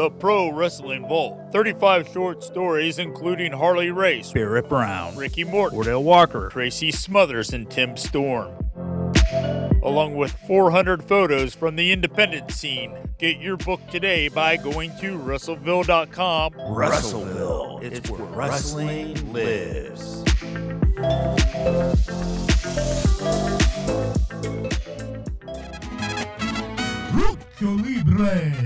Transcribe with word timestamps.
The 0.00 0.08
Pro 0.08 0.50
Wrestling 0.50 1.06
Vault. 1.06 1.52
35 1.52 2.08
short 2.08 2.42
stories, 2.42 2.98
including 2.98 3.52
Harley 3.52 3.90
Race, 3.90 4.32
Barrett 4.32 4.66
Brown, 4.66 5.14
Ricky 5.14 5.44
Morton, 5.44 5.76
Wardell 5.76 6.02
Walker, 6.02 6.48
Tracy 6.48 6.90
Smothers, 6.90 7.52
and 7.52 7.70
Tim 7.70 7.98
Storm. 7.98 8.50
Along 9.82 10.14
with 10.16 10.32
400 10.46 11.04
photos 11.04 11.54
from 11.54 11.76
the 11.76 11.92
independent 11.92 12.50
scene. 12.50 12.96
Get 13.18 13.42
your 13.42 13.58
book 13.58 13.86
today 13.90 14.28
by 14.28 14.56
going 14.56 14.96
to 15.00 15.18
Wrestleville.com. 15.18 16.54
Wrestleville, 16.54 17.82
it's 17.82 18.08
where 18.08 18.22
wrestling 18.22 19.34
lives. 19.34 20.24
Lucha 27.12 27.84
Libre. 27.84 28.59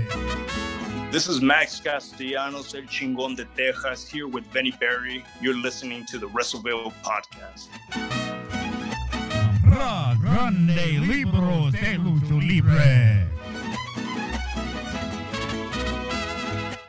This 1.15 1.29
is 1.29 1.39
Max 1.41 1.79
Castellanos, 1.79 2.75
El 2.75 2.81
Chingon 2.89 3.37
de 3.37 3.45
Texas, 3.55 4.05
here 4.05 4.27
with 4.27 4.43
Benny 4.51 4.71
Berry. 4.81 5.23
You're 5.39 5.55
listening 5.55 6.05
to 6.07 6.17
the 6.17 6.27
Wrestleville 6.27 6.91
podcast. 7.05 7.69
Ra 9.65 10.13
Grande 10.19 10.99
Libros 11.07 11.71
de 11.71 11.95
Lucha 11.95 12.37
Libre. 12.45 13.25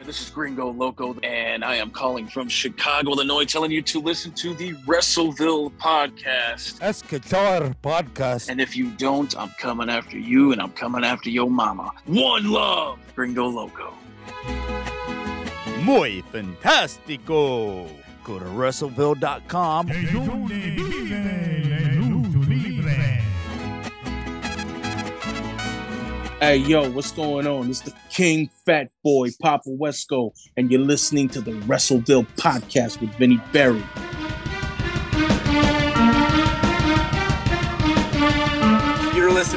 This 0.05 0.21
is 0.21 0.31
Gringo 0.31 0.73
Loco, 0.73 1.17
and 1.23 1.65
I 1.65 1.77
am 1.77 1.91
calling 1.91 2.27
from 2.27 2.49
Chicago, 2.49 3.13
Illinois, 3.13 3.45
telling 3.45 3.71
you 3.71 3.83
to 3.83 4.01
listen 4.01 4.33
to 4.33 4.55
the 4.55 4.73
Wrestleville 4.89 5.71
podcast. 5.75 6.79
That's 6.79 7.01
Qatar 7.01 7.77
podcast. 7.81 8.49
And 8.49 8.61
if 8.61 8.77
you 8.77 8.91
don't, 8.91 9.39
I'm 9.39 9.51
coming 9.61 9.89
after 9.89 10.19
you, 10.19 10.51
and 10.51 10.61
I'm 10.61 10.73
coming 10.73 11.05
after 11.05 11.31
your 11.31 11.49
mama. 11.49 11.93
One 12.07 12.51
love, 12.51 12.99
Gringo 13.15 13.47
Loco. 13.47 13.96
Muy 15.83 16.23
fantastico. 16.33 17.87
Go 18.25 18.39
to 18.39 18.45
Wrestleville.com. 18.45 19.87
De 19.87 20.03
donde 20.13 20.49
vive 20.49 21.65
la 21.69 21.79
lucha 21.93 22.49
libre. 22.49 23.23
Hey, 26.41 26.57
yo, 26.57 26.91
what's 26.91 27.13
going 27.13 27.47
on? 27.47 27.71
It's 27.71 27.81
the 27.81 27.95
King 28.11 28.51
Fat 28.67 28.91
Boy, 29.03 29.31
Papo 29.43 29.79
Esco, 29.79 30.33
and 30.57 30.71
you're 30.71 30.81
listening 30.81 31.29
to 31.31 31.41
the 31.41 31.53
Wrestleville 31.63 32.27
podcast 32.37 33.01
with 33.01 33.11
Vinny 33.15 33.41
Berry. 33.53 33.83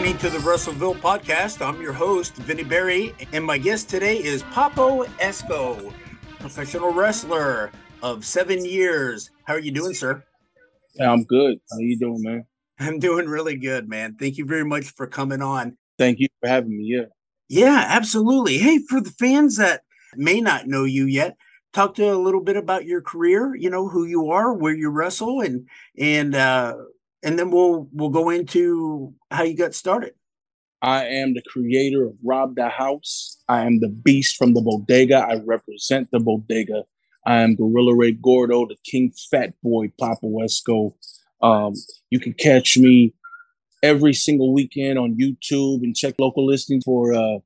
Listening 0.10 0.32
to 0.32 0.40
the 0.40 0.44
Wrestleville 0.44 1.00
podcast. 1.02 1.64
I'm 1.64 1.80
your 1.80 1.94
host, 1.94 2.34
Vinny 2.38 2.64
Berry, 2.64 3.14
and 3.32 3.46
my 3.46 3.60
guest 3.60 3.90
today 3.90 4.18
is 4.18 4.42
Papo 4.42 5.06
Esco, 5.20 5.94
professional 6.40 6.92
wrestler 6.92 7.70
of 8.02 8.26
seven 8.26 8.66
years. 8.66 9.30
How 9.44 9.54
are 9.54 9.60
you 9.60 9.70
doing, 9.70 9.94
sir? 9.94 10.24
Yeah, 10.96 11.12
I'm 11.12 11.26
good. 11.26 11.60
How 11.70 11.78
are 11.78 11.82
you 11.82 12.00
doing, 12.00 12.24
man? 12.24 12.46
I'm 12.80 12.98
doing 12.98 13.28
really 13.28 13.56
good, 13.56 13.88
man. 13.88 14.16
Thank 14.20 14.40
you 14.40 14.46
very 14.46 14.66
much 14.66 14.86
for 14.86 15.06
coming 15.06 15.44
on. 15.44 15.78
Thank 16.00 16.18
you 16.18 16.28
for 16.42 16.50
having 16.50 16.76
me. 16.76 16.86
Yeah. 16.86 17.06
Yeah, 17.48 17.86
absolutely. 17.88 18.58
Hey, 18.58 18.80
for 18.80 19.02
the 19.02 19.12
fans 19.12 19.58
that 19.58 19.84
may 20.16 20.42
not 20.42 20.66
know 20.66 20.86
you 20.86 21.06
yet, 21.06 21.38
talk 21.72 21.94
to 21.96 22.12
a 22.12 22.18
little 22.18 22.42
bit 22.42 22.58
about 22.58 22.84
your 22.84 23.04
career. 23.04 23.54
You 23.56 23.70
know 23.70 23.88
who 23.88 24.06
you 24.06 24.32
are, 24.32 24.56
where 24.56 24.74
you 24.74 24.90
wrestle, 24.90 25.42
and 25.42 25.68
and 26.00 26.34
uh, 26.34 26.78
and 27.24 27.38
then 27.38 27.52
we'll 27.52 27.88
we'll 27.92 28.10
go 28.10 28.30
into 28.30 29.14
how 29.32 29.44
you 29.44 29.56
got 29.56 29.74
started. 29.74 30.14
I 30.82 31.06
am 31.06 31.34
the 31.34 31.42
creator 31.48 32.06
of 32.06 32.14
Rob 32.24 32.56
the 32.56 32.70
House. 32.70 33.42
I 33.50 33.66
am 33.66 33.80
the 33.80 33.90
beast 33.90 34.38
from 34.38 34.54
the 34.54 34.62
bodega. 34.62 35.18
I 35.18 35.42
represent 35.46 36.10
the 36.12 36.20
bodega. 36.20 36.84
I 37.26 37.42
am 37.42 37.56
Gorilla 37.56 37.96
Ray 37.96 38.14
Gordo, 38.14 38.66
the 38.66 38.78
King 38.86 39.12
Fat 39.30 39.54
Boy, 39.62 39.92
Papo 40.00 40.42
Esco. 40.42 40.94
Um, 41.42 41.74
you 42.10 42.20
can 42.20 42.34
catch 42.34 42.78
me 42.78 43.14
every 43.84 44.14
single 44.14 44.54
weekend 44.54 44.98
on 44.98 45.18
YouTube 45.18 45.84
and 45.84 45.96
check 45.96 46.16
local 46.18 46.46
listings 46.46 46.86
for, 46.86 47.14
uh, 47.14 47.40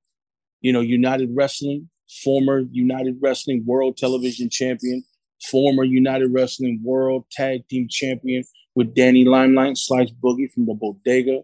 you 0.61 0.71
know, 0.71 0.81
United 0.81 1.29
Wrestling, 1.33 1.89
former 2.23 2.59
United 2.71 3.17
Wrestling 3.19 3.63
World 3.65 3.97
Television 3.97 4.49
Champion, 4.49 5.03
former 5.49 5.83
United 5.83 6.31
Wrestling 6.31 6.81
World 6.83 7.25
Tag 7.31 7.67
Team 7.67 7.87
Champion 7.89 8.43
with 8.75 8.95
Danny 8.95 9.25
Limelight, 9.25 9.77
Slice 9.77 10.11
Boogie 10.11 10.51
from 10.51 10.65
the 10.65 10.73
Bodega. 10.73 11.41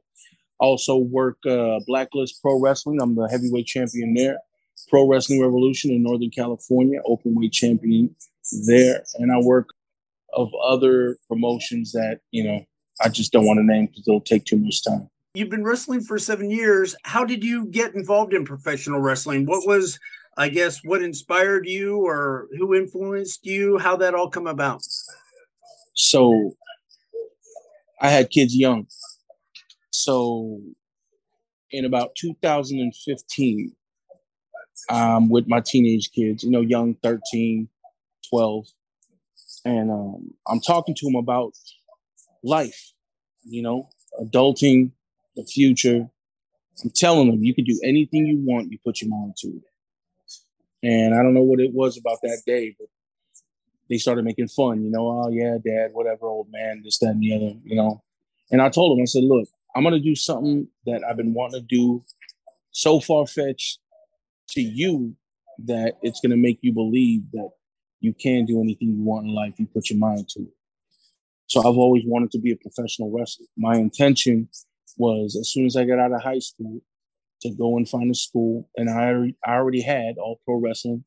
Also 0.60 0.98
work 0.98 1.38
uh, 1.46 1.80
Blacklist 1.88 2.42
Pro 2.42 2.60
Wrestling. 2.60 3.02
I'm 3.02 3.16
the 3.16 3.28
heavyweight 3.28 3.66
champion 3.66 4.14
there. 4.14 4.38
Pro 4.90 5.08
Wrestling 5.08 5.42
Revolution 5.42 5.92
in 5.92 6.04
Northern 6.04 6.32
California, 6.32 7.00
open 7.06 7.36
weight 7.36 7.54
champion 7.54 8.16
there. 8.66 9.04
And 9.16 9.32
I 9.32 9.38
work 9.40 9.70
of 10.34 10.52
other 10.64 11.18
promotions 11.28 11.92
that, 11.94 12.20
you 12.32 12.44
know, 12.44 12.66
I 13.02 13.10
just 13.10 13.32
don't 13.32 13.46
want 13.46 13.58
to 13.60 13.64
name 13.64 13.88
because 13.88 14.08
it'll 14.08 14.22
take 14.22 14.46
too 14.46 14.58
much 14.58 14.84
time. 14.84 15.10
You've 15.34 15.50
been 15.50 15.64
wrestling 15.64 16.02
for 16.02 16.18
seven 16.18 16.50
years. 16.50 16.96
How 17.04 17.24
did 17.24 17.44
you 17.44 17.66
get 17.66 17.94
involved 17.94 18.34
in 18.34 18.46
professional 18.46 19.00
wrestling? 19.00 19.46
What 19.46 19.68
was, 19.68 20.00
I 20.38 20.50
guess, 20.50 20.84
what 20.84 21.02
inspired 21.02 21.68
you 21.68 21.98
or 21.98 22.48
who 22.58 22.76
influenced 22.76 23.46
you? 23.46 23.78
How 23.78 23.96
that 23.98 24.16
all 24.16 24.30
come 24.30 24.48
about? 24.48 24.82
So 25.94 26.56
I 28.02 28.10
had 28.10 28.30
kids 28.30 28.56
young. 28.56 28.88
So 29.92 30.62
in 31.72 31.86
about 31.86 32.16
2015, 32.16 33.76
um, 34.90 35.30
with 35.30 35.48
my 35.48 35.60
teenage 35.60 36.12
kids, 36.12 36.44
you 36.44 36.52
know, 36.52 36.62
young 36.62 36.96
13, 37.04 37.68
12, 38.30 38.66
and 39.66 39.92
um, 39.92 40.34
I'm 40.48 40.62
talking 40.62 40.96
to 40.96 41.06
them 41.06 41.16
about 41.16 41.54
life, 42.44 42.94
you 43.44 43.62
know, 43.62 43.90
adulting, 44.22 44.92
the 45.36 45.44
future. 45.44 46.10
I'm 46.84 46.92
telling 46.96 47.30
them 47.30 47.44
you 47.44 47.54
can 47.54 47.66
do 47.66 47.80
anything 47.84 48.26
you 48.26 48.40
want, 48.42 48.72
you 48.72 48.78
put 48.84 49.02
your 49.02 49.10
mind 49.10 49.36
to 49.40 49.48
it. 49.48 49.64
And 50.82 51.14
I 51.14 51.22
don't 51.22 51.34
know 51.34 51.44
what 51.44 51.60
it 51.60 51.74
was 51.74 51.98
about 51.98 52.20
that 52.24 52.42
day, 52.46 52.74
but 52.80 52.88
they 53.90 53.98
started 53.98 54.24
making 54.24 54.48
fun, 54.48 54.84
you 54.84 54.92
know, 54.92 55.08
oh 55.08 55.30
yeah, 55.30 55.58
dad, 55.64 55.92
whatever, 55.94 56.28
old 56.28 56.48
man, 56.52 56.82
this, 56.84 57.00
that, 57.00 57.10
and 57.10 57.22
the 57.22 57.36
other, 57.36 57.54
you 57.64 57.76
know. 57.76 58.04
And 58.52 58.62
I 58.62 58.70
told 58.70 58.98
them, 58.98 59.02
I 59.02 59.06
said, 59.06 59.24
look, 59.24 59.48
I'm 59.76 59.84
gonna 59.84 60.00
do 60.00 60.16
something 60.16 60.68
that 60.86 61.04
I've 61.04 61.18
been 61.18 61.34
wanting 61.34 61.62
to 61.62 61.66
do 61.68 62.04
so 62.72 63.00
far 63.00 63.26
fetched 63.26 63.80
to 64.50 64.62
you 64.62 65.16
that 65.66 65.96
it's 66.02 66.20
gonna 66.22 66.38
make 66.38 66.60
you 66.62 66.74
believe 66.74 67.32
that 67.32 67.50
you 68.00 68.14
can 68.14 68.46
do 68.46 68.62
anything 68.62 68.90
you 68.90 69.04
want 69.04 69.26
in 69.26 69.34
life, 69.34 69.56
you 69.58 69.68
put 69.68 69.90
your 69.90 70.00
mind 70.00 70.30
to 70.30 70.42
it. 70.42 70.54
So 71.48 71.60
I've 71.62 71.78
always 71.78 72.04
wanted 72.06 72.32
to 72.32 72.40
be 72.40 72.52
a 72.52 72.56
professional 72.56 73.12
wrestler. 73.12 73.48
My 73.58 73.76
intention 73.76 74.50
was 74.98 75.36
as 75.36 75.50
soon 75.50 75.66
as 75.66 75.76
I 75.76 75.86
got 75.86 76.00
out 76.00 76.14
of 76.14 76.22
high 76.22 76.40
school 76.40 76.82
to 77.42 77.50
go 77.52 77.78
and 77.78 77.90
find 77.90 78.12
a 78.12 78.16
school, 78.16 78.70
and 78.76 78.90
I 78.90 79.34
I 79.50 79.56
already 79.56 79.82
had 79.82 80.18
all 80.18 80.40
pro 80.46 80.56
wrestling 80.56 81.04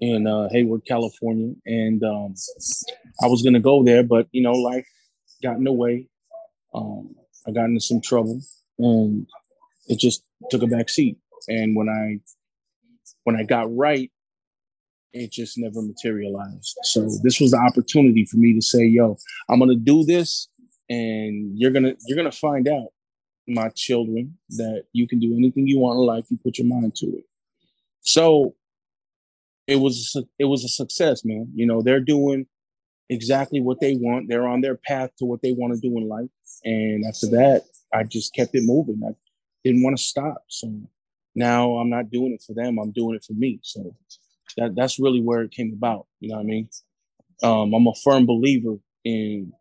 in 0.00 0.26
uh, 0.26 0.48
Hayward, 0.50 0.82
California, 0.86 1.54
and 1.66 2.02
um, 2.02 2.34
I 3.22 3.26
was 3.26 3.42
gonna 3.42 3.60
go 3.60 3.84
there, 3.84 4.02
but 4.02 4.26
you 4.32 4.42
know, 4.42 4.52
life 4.52 4.88
got 5.42 5.56
in 5.56 5.64
the 5.64 5.72
way. 5.72 6.08
Um, 6.74 7.14
I 7.46 7.50
got 7.52 7.66
into 7.66 7.80
some 7.80 8.00
trouble, 8.00 8.40
and 8.78 9.26
it 9.88 9.98
just 9.98 10.24
took 10.50 10.62
a 10.62 10.66
back 10.66 10.88
seat. 10.88 11.18
And 11.48 11.76
when 11.76 11.88
I 11.88 12.20
when 13.24 13.36
I 13.36 13.42
got 13.42 13.74
right, 13.74 14.10
it 15.12 15.32
just 15.32 15.58
never 15.58 15.82
materialized. 15.82 16.78
So 16.84 17.08
this 17.22 17.40
was 17.40 17.50
the 17.50 17.58
opportunity 17.58 18.24
for 18.24 18.38
me 18.38 18.54
to 18.54 18.62
say, 18.62 18.86
"Yo, 18.86 19.18
I'm 19.50 19.58
gonna 19.58 19.76
do 19.76 20.04
this, 20.04 20.48
and 20.88 21.58
you're 21.58 21.72
gonna 21.72 21.94
you're 22.06 22.16
gonna 22.16 22.32
find 22.32 22.68
out, 22.68 22.88
my 23.46 23.68
children, 23.70 24.38
that 24.50 24.84
you 24.92 25.06
can 25.06 25.18
do 25.18 25.36
anything 25.36 25.66
you 25.66 25.78
want 25.78 25.98
in 25.98 26.06
life. 26.06 26.24
You 26.30 26.38
put 26.42 26.56
your 26.56 26.68
mind 26.68 26.94
to 26.96 27.06
it." 27.06 27.24
So 28.00 28.54
it 29.70 29.76
was 29.76 30.14
a, 30.16 30.22
it 30.38 30.46
was 30.46 30.64
a 30.64 30.68
success, 30.68 31.24
man. 31.24 31.50
You 31.54 31.66
know, 31.66 31.80
they're 31.80 32.00
doing 32.00 32.46
exactly 33.08 33.60
what 33.60 33.80
they 33.80 33.94
want. 33.94 34.28
They're 34.28 34.48
on 34.48 34.60
their 34.60 34.76
path 34.76 35.10
to 35.18 35.24
what 35.24 35.42
they 35.42 35.52
want 35.52 35.74
to 35.74 35.80
do 35.80 35.96
in 35.96 36.08
life. 36.08 36.28
And 36.64 37.04
after 37.06 37.28
that, 37.28 37.64
I 37.94 38.02
just 38.02 38.34
kept 38.34 38.54
it 38.54 38.64
moving. 38.64 39.00
I 39.06 39.12
didn't 39.64 39.82
want 39.82 39.96
to 39.96 40.02
stop. 40.02 40.44
So 40.48 40.72
now 41.34 41.76
I'm 41.76 41.88
not 41.88 42.10
doing 42.10 42.32
it 42.32 42.42
for 42.44 42.52
them. 42.52 42.78
I'm 42.78 42.90
doing 42.90 43.14
it 43.14 43.24
for 43.24 43.34
me. 43.34 43.60
So 43.62 43.94
that 44.56 44.74
that's 44.74 44.98
really 44.98 45.20
where 45.20 45.42
it 45.42 45.52
came 45.52 45.72
about. 45.72 46.06
You 46.18 46.30
know 46.30 46.36
what 46.36 46.42
I 46.42 46.46
mean? 46.46 46.68
Um, 47.42 47.72
I'm 47.72 47.86
a 47.86 47.94
firm 48.02 48.26
believer 48.26 48.76
in 49.04 49.52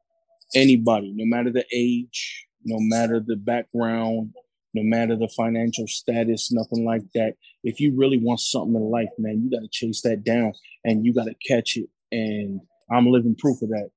anybody, 0.56 1.14
no 1.16 1.26
matter 1.26 1.52
the 1.52 1.66
age, 1.72 2.48
no 2.66 2.78
matter 2.80 3.20
the 3.20 3.36
background, 3.36 4.34
no 4.74 4.84
matter 4.84 5.16
the 5.16 5.28
financial 5.30 5.88
status, 5.88 6.52
nothing 6.52 6.86
like 6.86 7.02
that. 7.16 7.34
If 7.64 7.80
you 7.80 7.96
really 7.96 8.18
want 8.18 8.40
something 8.40 8.76
in 8.76 8.82
life, 8.90 9.10
man, 9.18 9.42
you 9.44 9.50
got 9.50 9.62
to 9.62 9.70
chase 9.72 10.02
that 10.02 10.24
down 10.24 10.54
and 10.84 11.06
you 11.06 11.14
got 11.14 11.26
to 11.26 11.36
catch 11.48 11.76
it. 11.78 11.90
And 12.12 12.62
I'm 12.92 13.08
living 13.08 13.36
proof 13.36 13.62
of 13.62 13.70
that. 13.70 13.90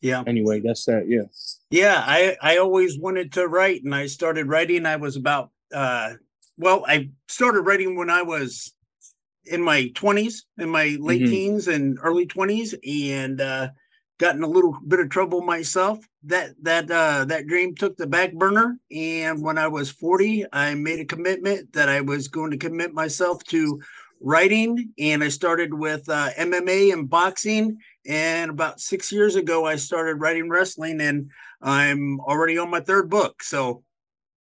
Yeah. 0.00 0.22
Anyway, 0.26 0.60
that's 0.60 0.84
that. 0.84 1.06
Yeah. 1.08 1.22
Yeah, 1.70 2.02
I 2.06 2.36
I 2.40 2.58
always 2.58 2.98
wanted 2.98 3.32
to 3.32 3.48
write, 3.48 3.82
and 3.82 3.94
I 3.94 4.06
started 4.06 4.46
writing. 4.46 4.86
I 4.86 4.96
was 4.96 5.16
about 5.16 5.50
uh, 5.72 6.14
well, 6.58 6.84
I 6.86 7.10
started 7.28 7.62
writing 7.62 7.96
when 7.96 8.10
I 8.10 8.22
was 8.22 8.72
in 9.44 9.62
my 9.62 9.90
20s, 9.94 10.42
in 10.58 10.68
my 10.68 10.96
late 11.00 11.22
Mhm. 11.22 11.30
teens 11.30 11.68
and 11.68 11.98
early 12.02 12.26
20s, 12.26 12.74
and 12.86 13.40
uh, 13.40 13.68
got 14.18 14.36
in 14.36 14.42
a 14.42 14.48
little 14.48 14.76
bit 14.86 15.00
of 15.00 15.10
trouble 15.10 15.42
myself. 15.42 16.06
That 16.24 16.54
that 16.62 16.90
uh, 16.90 17.24
that 17.26 17.46
dream 17.46 17.74
took 17.74 17.96
the 17.96 18.06
back 18.06 18.32
burner, 18.32 18.78
and 18.90 19.42
when 19.42 19.58
I 19.58 19.68
was 19.68 19.90
40, 19.90 20.46
I 20.52 20.74
made 20.74 21.00
a 21.00 21.04
commitment 21.04 21.72
that 21.72 21.88
I 21.88 22.00
was 22.00 22.28
going 22.28 22.50
to 22.50 22.56
commit 22.56 22.92
myself 22.92 23.44
to 23.44 23.80
writing, 24.20 24.92
and 24.98 25.22
I 25.22 25.28
started 25.28 25.72
with 25.72 26.08
uh, 26.08 26.30
MMA 26.38 26.92
and 26.92 27.08
boxing. 27.08 27.78
And 28.06 28.50
about 28.50 28.80
six 28.80 29.12
years 29.12 29.36
ago, 29.36 29.66
I 29.66 29.76
started 29.76 30.16
writing 30.16 30.48
wrestling, 30.48 31.00
and 31.00 31.30
I'm 31.62 32.20
already 32.20 32.58
on 32.58 32.70
my 32.70 32.80
third 32.80 33.10
book. 33.10 33.42
So 33.42 33.82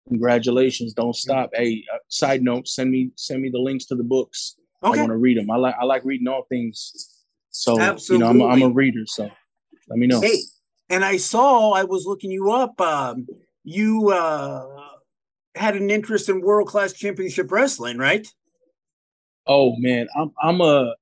Congratulations! 0.07 0.93
Don't 0.93 1.15
stop. 1.15 1.49
Hey, 1.53 1.83
uh, 1.93 1.97
side 2.07 2.43
note: 2.43 2.67
send 2.67 2.91
me 2.91 3.11
send 3.15 3.41
me 3.41 3.49
the 3.49 3.59
links 3.59 3.85
to 3.85 3.95
the 3.95 4.03
books. 4.03 4.55
I 4.83 4.89
want 4.89 5.07
to 5.07 5.17
read 5.17 5.37
them. 5.37 5.49
I 5.49 5.57
like 5.57 5.75
I 5.79 5.83
like 5.85 6.05
reading 6.05 6.27
all 6.27 6.43
things. 6.47 7.23
So 7.49 7.73
you 7.73 7.77
know, 7.79 7.83
I'm, 7.83 7.91
Absolutely. 7.93 8.45
I'm 8.45 8.61
a 8.61 8.69
reader. 8.69 9.03
So 9.07 9.31
let 9.87 9.99
me 9.99 10.07
know. 10.07 10.21
Hey, 10.21 10.39
and 10.89 11.03
I 11.03 11.17
saw 11.17 11.71
I 11.71 11.83
was 11.83 12.05
looking 12.05 12.31
you 12.31 12.51
up. 12.51 12.79
Um, 12.79 13.27
you 13.63 14.09
uh, 14.09 14.65
had 15.55 15.75
an 15.75 15.89
interest 15.89 16.29
in 16.29 16.41
world 16.41 16.67
class 16.67 16.93
championship 16.93 17.51
wrestling, 17.51 17.97
right? 17.97 18.27
Oh 19.47 19.75
man, 19.77 20.07
I'm 20.15 20.31
I'm 20.41 20.61
a 20.61 20.95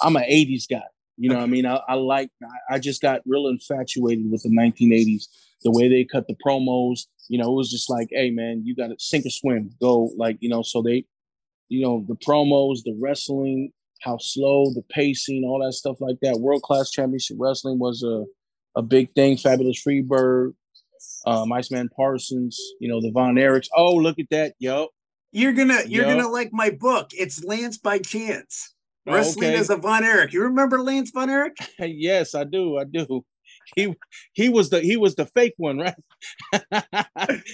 I'm 0.00 0.16
an 0.16 0.24
'80s 0.24 0.68
guy. 0.68 0.82
You 1.18 1.28
know, 1.28 1.36
what 1.36 1.44
I 1.44 1.46
mean, 1.46 1.66
I, 1.66 1.80
I 1.88 1.94
like 1.94 2.30
I, 2.42 2.74
I 2.74 2.78
just 2.78 3.02
got 3.02 3.20
real 3.26 3.48
infatuated 3.48 4.30
with 4.30 4.42
the 4.42 4.48
1980s. 4.48 5.26
The 5.62 5.70
way 5.70 5.88
they 5.88 6.04
cut 6.04 6.26
the 6.26 6.34
promos, 6.44 7.02
you 7.28 7.38
know, 7.38 7.52
it 7.52 7.54
was 7.54 7.70
just 7.70 7.88
like, 7.88 8.08
hey 8.10 8.30
man, 8.30 8.62
you 8.64 8.74
got 8.74 8.88
to 8.88 8.96
sink 8.98 9.26
or 9.26 9.30
swim, 9.30 9.70
go 9.80 10.10
like 10.16 10.38
you 10.40 10.48
know. 10.48 10.62
So 10.62 10.82
they, 10.82 11.04
you 11.68 11.82
know, 11.82 12.04
the 12.08 12.16
promos, 12.16 12.82
the 12.84 12.96
wrestling, 13.00 13.72
how 14.02 14.18
slow, 14.18 14.66
the 14.74 14.82
pacing, 14.90 15.44
all 15.44 15.64
that 15.64 15.72
stuff 15.72 15.96
like 16.00 16.16
that. 16.22 16.40
World 16.40 16.62
class 16.62 16.90
championship 16.90 17.36
wrestling 17.40 17.78
was 17.78 18.02
a 18.02 18.24
a 18.74 18.82
big 18.82 19.14
thing. 19.14 19.36
Fabulous 19.36 19.82
Freebird, 19.86 20.52
um, 21.26 21.52
Iceman 21.52 21.88
Parsons, 21.94 22.58
you 22.80 22.88
know, 22.88 23.00
the 23.00 23.10
Von 23.12 23.34
Erichs. 23.36 23.68
Oh, 23.76 23.94
look 23.94 24.18
at 24.18 24.26
that, 24.30 24.54
yo. 24.58 24.88
You're 25.32 25.52
gonna 25.52 25.80
you're 25.86 26.06
Yeah. 26.06 26.16
gonna 26.16 26.28
like 26.28 26.50
my 26.52 26.70
book. 26.70 27.10
It's 27.12 27.42
Lance 27.44 27.78
by 27.78 27.98
Chance. 27.98 28.74
Oh, 29.06 29.14
Wrestling 29.14 29.50
okay. 29.50 29.58
as 29.58 29.68
a 29.70 29.76
Von 29.76 30.04
Erich. 30.04 30.32
You 30.32 30.42
remember 30.42 30.80
Lance 30.82 31.10
Von 31.10 31.28
Erich? 31.30 31.56
Yes, 31.78 32.34
I 32.34 32.44
do. 32.44 32.78
I 32.78 32.84
do. 32.84 33.24
He 33.76 33.94
he 34.32 34.48
was 34.48 34.70
the 34.70 34.80
he 34.80 34.96
was 34.96 35.14
the 35.14 35.26
fake 35.26 35.54
one, 35.56 35.78
right? 35.78 35.94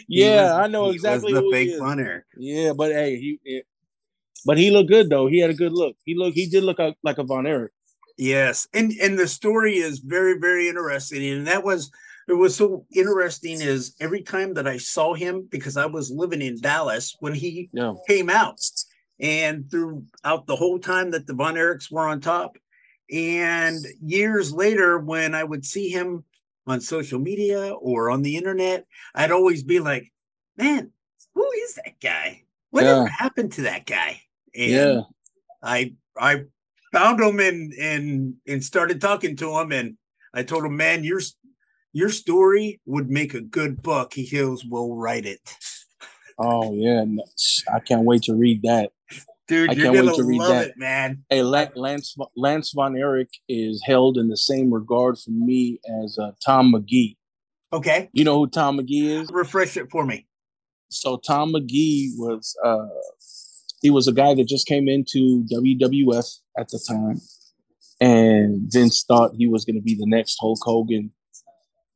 Yeah, 0.09 0.43
was- 0.45 0.53
I 0.53 0.67
know 0.69 0.83
he 0.85 0.87
was 0.89 0.97
exactly 0.97 1.33
the 1.33 1.49
fake. 1.53 1.79
Von 1.79 2.01
Erich. 2.01 2.25
Yeah, 2.37 2.73
but 2.73 2.93
hey, 2.93 3.17
he 3.17 3.63
but 4.45 4.59
he 4.59 4.71
looked 4.71 4.89
good 4.91 5.11
though. 5.11 5.27
He 5.27 5.39
had 5.41 5.51
a 5.51 5.55
good 5.55 5.73
look. 5.73 5.97
He 6.05 6.15
look 6.15 6.35
he 6.35 6.47
did 6.49 6.65
look 6.65 6.79
like, 6.79 6.97
like 7.03 7.19
a 7.19 7.25
Von 7.25 7.47
Erich. 7.47 7.73
Yes, 8.17 8.67
and 8.75 8.93
and 9.01 9.19
the 9.19 9.29
story 9.29 9.77
is 9.79 10.01
very 10.01 10.39
very 10.39 10.69
interesting, 10.69 11.25
and 11.25 11.47
that 11.47 11.63
was 11.65 11.91
it 12.29 12.35
was 12.35 12.55
so 12.55 12.85
interesting 12.95 13.61
is 13.61 13.95
every 14.01 14.23
time 14.23 14.55
that 14.55 14.67
I 14.69 14.77
saw 14.77 15.15
him 15.15 15.49
because 15.51 15.77
I 15.77 15.87
was 15.87 16.11
living 16.11 16.43
in 16.43 16.61
Dallas 16.61 17.17
when 17.21 17.33
he 17.35 17.71
Yeah. 17.73 17.95
came 18.07 18.29
out, 18.29 18.61
and 19.21 19.71
throughout 19.71 20.47
the 20.47 20.57
whole 20.57 20.79
time 20.79 21.11
that 21.13 21.27
the 21.27 21.35
Von 21.35 21.55
Erichs 21.55 21.91
were 21.91 22.07
on 22.07 22.21
top, 22.21 22.59
and 23.11 23.79
years 24.05 24.53
later 24.53 24.99
when 24.99 25.35
I 25.35 25.45
would 25.45 25.65
see 25.65 25.89
him 25.89 26.25
on 26.67 26.81
social 26.81 27.19
media 27.19 27.73
or 27.73 28.11
on 28.11 28.23
the 28.23 28.37
internet, 28.37 28.85
I'd 29.15 29.31
always 29.31 29.63
be 29.63 29.81
like, 29.81 30.13
"Man, 30.57 30.93
who 31.35 31.51
is 31.65 31.75
that 31.77 31.99
guy? 32.01 32.43
Whatever 32.71 33.05
Yeah. 33.05 33.09
happened 33.09 33.53
to 33.53 33.63
that 33.63 33.87
guy?" 33.87 34.21
And 34.55 34.71
Yeah. 34.71 35.01
I 35.63 35.95
I 36.19 36.45
found 36.93 37.21
him 37.21 37.41
and 37.41 37.73
and 37.75 38.35
and 38.47 38.65
started 38.65 39.01
talking 39.01 39.37
to 39.37 39.59
him 39.59 39.73
and 39.73 39.97
I 40.35 40.43
told 40.43 40.65
him, 40.65 40.77
man, 40.77 41.05
your 41.05 41.21
your 41.93 42.11
story 42.11 42.81
would 42.87 43.11
make 43.11 43.35
a 43.35 43.41
good 43.41 43.83
book. 43.83 44.15
He 44.15 44.29
goes, 44.29 44.65
"We'll 44.65 44.95
write 44.95 45.27
it." 45.27 45.41
Oh 46.39 46.73
yeah. 46.75 47.05
I 47.73 47.81
can't 47.81 48.05
wait 48.05 48.23
to 48.23 48.35
read 48.35 48.63
that. 48.63 48.91
Dude, 49.49 49.71
I 49.71 49.75
can't 49.75 49.93
wait 49.93 50.05
gonna 50.05 50.15
to 50.17 50.25
read 50.25 50.39
love 50.39 50.49
that. 50.51 50.69
it, 50.69 50.75
man. 50.77 51.25
Hey, 51.31 51.43
Lance 51.43 52.15
Lance 52.37 52.73
Von 52.75 52.97
Erich 52.97 53.31
is 53.49 53.83
held 53.85 54.19
in 54.19 54.29
the 54.29 54.37
same 54.37 54.73
regard 54.73 55.19
for 55.19 55.31
me 55.31 55.81
as 56.05 56.19
uh, 56.19 56.33
Tom 56.45 56.71
Magee. 56.71 57.17
Okay, 57.73 58.09
You 58.13 58.25
know 58.25 58.39
who 58.39 58.47
Tom 58.47 58.77
Magee 58.77 59.11
is? 59.15 59.31
refresh 59.33 59.77
it 59.77 59.91
for 59.91 60.05
me. 60.07 60.27
so 60.91 61.17
Tom 61.17 61.51
Magee 61.53 62.13
was 62.17 62.55
uh 62.65 62.87
he 63.81 63.91
was 63.91 64.09
a 64.09 64.13
guy 64.13 64.35
that 64.35 64.49
just 64.49 64.67
came 64.67 64.89
into 64.89 65.45
WWF 65.53 66.41
at 66.59 66.69
the 66.69 66.81
time, 66.87 67.21
and 68.01 68.71
Vince 68.73 69.05
thought 69.07 69.37
he 69.37 69.49
was 69.49 69.65
going 69.65 69.77
to 69.77 69.83
be 69.83 69.95
the 69.95 70.07
next 70.07 70.39
Hulk 70.41 70.59
Hogan. 70.63 71.13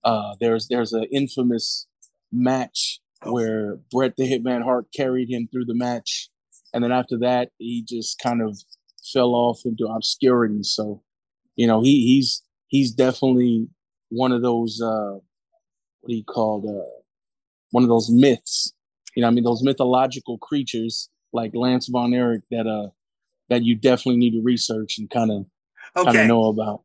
Uh, 0.05 0.35
there's 0.41 0.69
there's 0.69 0.93
an 0.93 1.05
infamous 1.13 1.87
match 2.31 3.01
where 3.25 3.79
Bret 3.91 4.17
the 4.17 4.25
Hitman 4.25 4.63
Hart 4.63 4.87
carried 4.95 5.31
him 5.31 5.49
through 5.51 5.67
the 5.67 5.75
match, 5.75 6.31
and 6.73 6.83
then 6.83 6.93
after 6.93 7.19
that 7.19 7.51
he 7.59 7.85
just 7.87 8.19
kind 8.21 8.43
of 8.43 8.59
fell 9.13 9.35
off 9.35 9.61
into 9.65 9.87
obscurity. 9.87 10.63
So, 10.63 11.03
you 11.57 11.67
know, 11.67 11.83
he 11.83 12.07
he's 12.07 12.43
he's 12.69 12.93
definitely 12.93 13.69
one 14.09 14.33
of 14.33 14.43
those 14.43 14.81
uh, 14.81 15.19
what 16.01 16.09
do 16.09 16.15
you 16.15 16.25
call 16.25 16.65
uh, 16.69 17.01
one 17.71 17.83
of 17.83 17.89
those 17.89 18.11
myths 18.11 18.73
you 19.15 19.23
know, 19.23 19.29
I 19.29 19.31
mean, 19.31 19.45
those 19.45 19.63
mythological 19.63 20.39
creatures 20.39 21.11
like 21.33 21.55
Lance 21.55 21.89
Von 21.89 22.15
Erich 22.15 22.43
that 22.51 22.67
uh 22.67 22.89
that 23.49 23.63
you 23.63 23.75
definitely 23.75 24.17
need 24.17 24.33
to 24.33 24.43
research 24.43 24.99
and 24.99 25.11
kind 25.11 25.31
of 25.31 25.47
kind 26.05 26.19
of 26.19 26.27
know 26.27 26.45
about. 26.47 26.83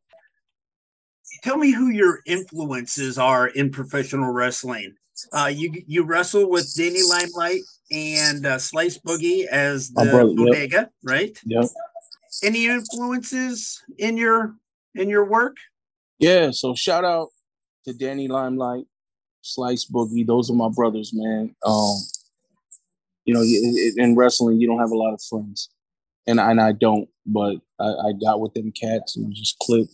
tell 1.42 1.56
me 1.56 1.72
who 1.72 1.88
your 1.88 2.20
influences 2.26 3.18
are 3.18 3.48
in 3.48 3.70
professional 3.70 4.30
wrestling. 4.30 4.94
Uh, 5.32 5.50
you 5.52 5.72
you 5.86 6.04
wrestle 6.04 6.48
with 6.48 6.72
Danny 6.76 7.02
Limelight 7.02 7.62
and 7.90 8.46
uh, 8.46 8.58
Slice 8.58 8.98
Boogie 8.98 9.46
as 9.46 9.90
the 9.90 10.04
brother, 10.04 10.66
yep. 10.70 10.92
right? 11.02 11.38
Yep. 11.44 11.64
Any 12.42 12.66
influences 12.66 13.82
in 13.98 14.16
your 14.16 14.54
in 14.94 15.08
your 15.08 15.24
work? 15.24 15.56
Yeah. 16.18 16.50
So 16.50 16.74
shout 16.74 17.04
out 17.04 17.28
to 17.86 17.94
Danny 17.94 18.28
Limelight, 18.28 18.84
Slice 19.42 19.86
Boogie. 19.86 20.26
Those 20.26 20.50
are 20.50 20.54
my 20.54 20.68
brothers, 20.68 21.12
man. 21.14 21.54
Um, 21.64 21.96
you 23.28 23.34
know, 23.34 23.42
in 24.02 24.16
wrestling, 24.16 24.58
you 24.58 24.66
don't 24.66 24.78
have 24.78 24.90
a 24.90 24.96
lot 24.96 25.12
of 25.12 25.20
friends, 25.28 25.68
and 26.26 26.40
and 26.40 26.58
I 26.58 26.72
don't, 26.72 27.10
but 27.26 27.56
I, 27.78 27.84
I 27.84 28.12
got 28.18 28.40
with 28.40 28.54
them 28.54 28.72
cats 28.72 29.18
and 29.18 29.34
just 29.34 29.58
clicked. 29.58 29.92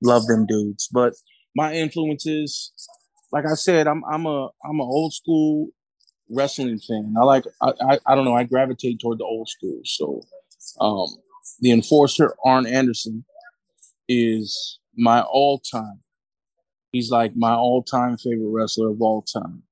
Love 0.00 0.26
them 0.26 0.46
dudes, 0.46 0.88
but 0.92 1.14
my 1.56 1.74
influences, 1.74 2.72
like 3.32 3.44
I 3.44 3.54
said, 3.54 3.88
I'm 3.88 4.04
I'm 4.04 4.26
a 4.26 4.50
I'm 4.64 4.78
an 4.78 4.86
old 4.86 5.12
school 5.12 5.70
wrestling 6.30 6.78
fan. 6.78 7.14
I 7.18 7.24
like 7.24 7.44
I, 7.60 7.72
I 7.80 7.98
I 8.06 8.14
don't 8.14 8.24
know. 8.24 8.36
I 8.36 8.44
gravitate 8.44 9.00
toward 9.00 9.18
the 9.18 9.24
old 9.24 9.48
school. 9.48 9.80
So, 9.84 10.22
um, 10.80 11.08
the 11.58 11.72
enforcer 11.72 12.36
Arn 12.44 12.66
Anderson 12.66 13.24
is 14.08 14.78
my 14.96 15.22
all 15.22 15.58
time. 15.58 16.02
He's 16.92 17.10
like 17.10 17.34
my 17.34 17.54
all 17.54 17.82
time 17.82 18.16
favorite 18.16 18.50
wrestler 18.50 18.90
of 18.90 19.02
all 19.02 19.22
time. 19.22 19.64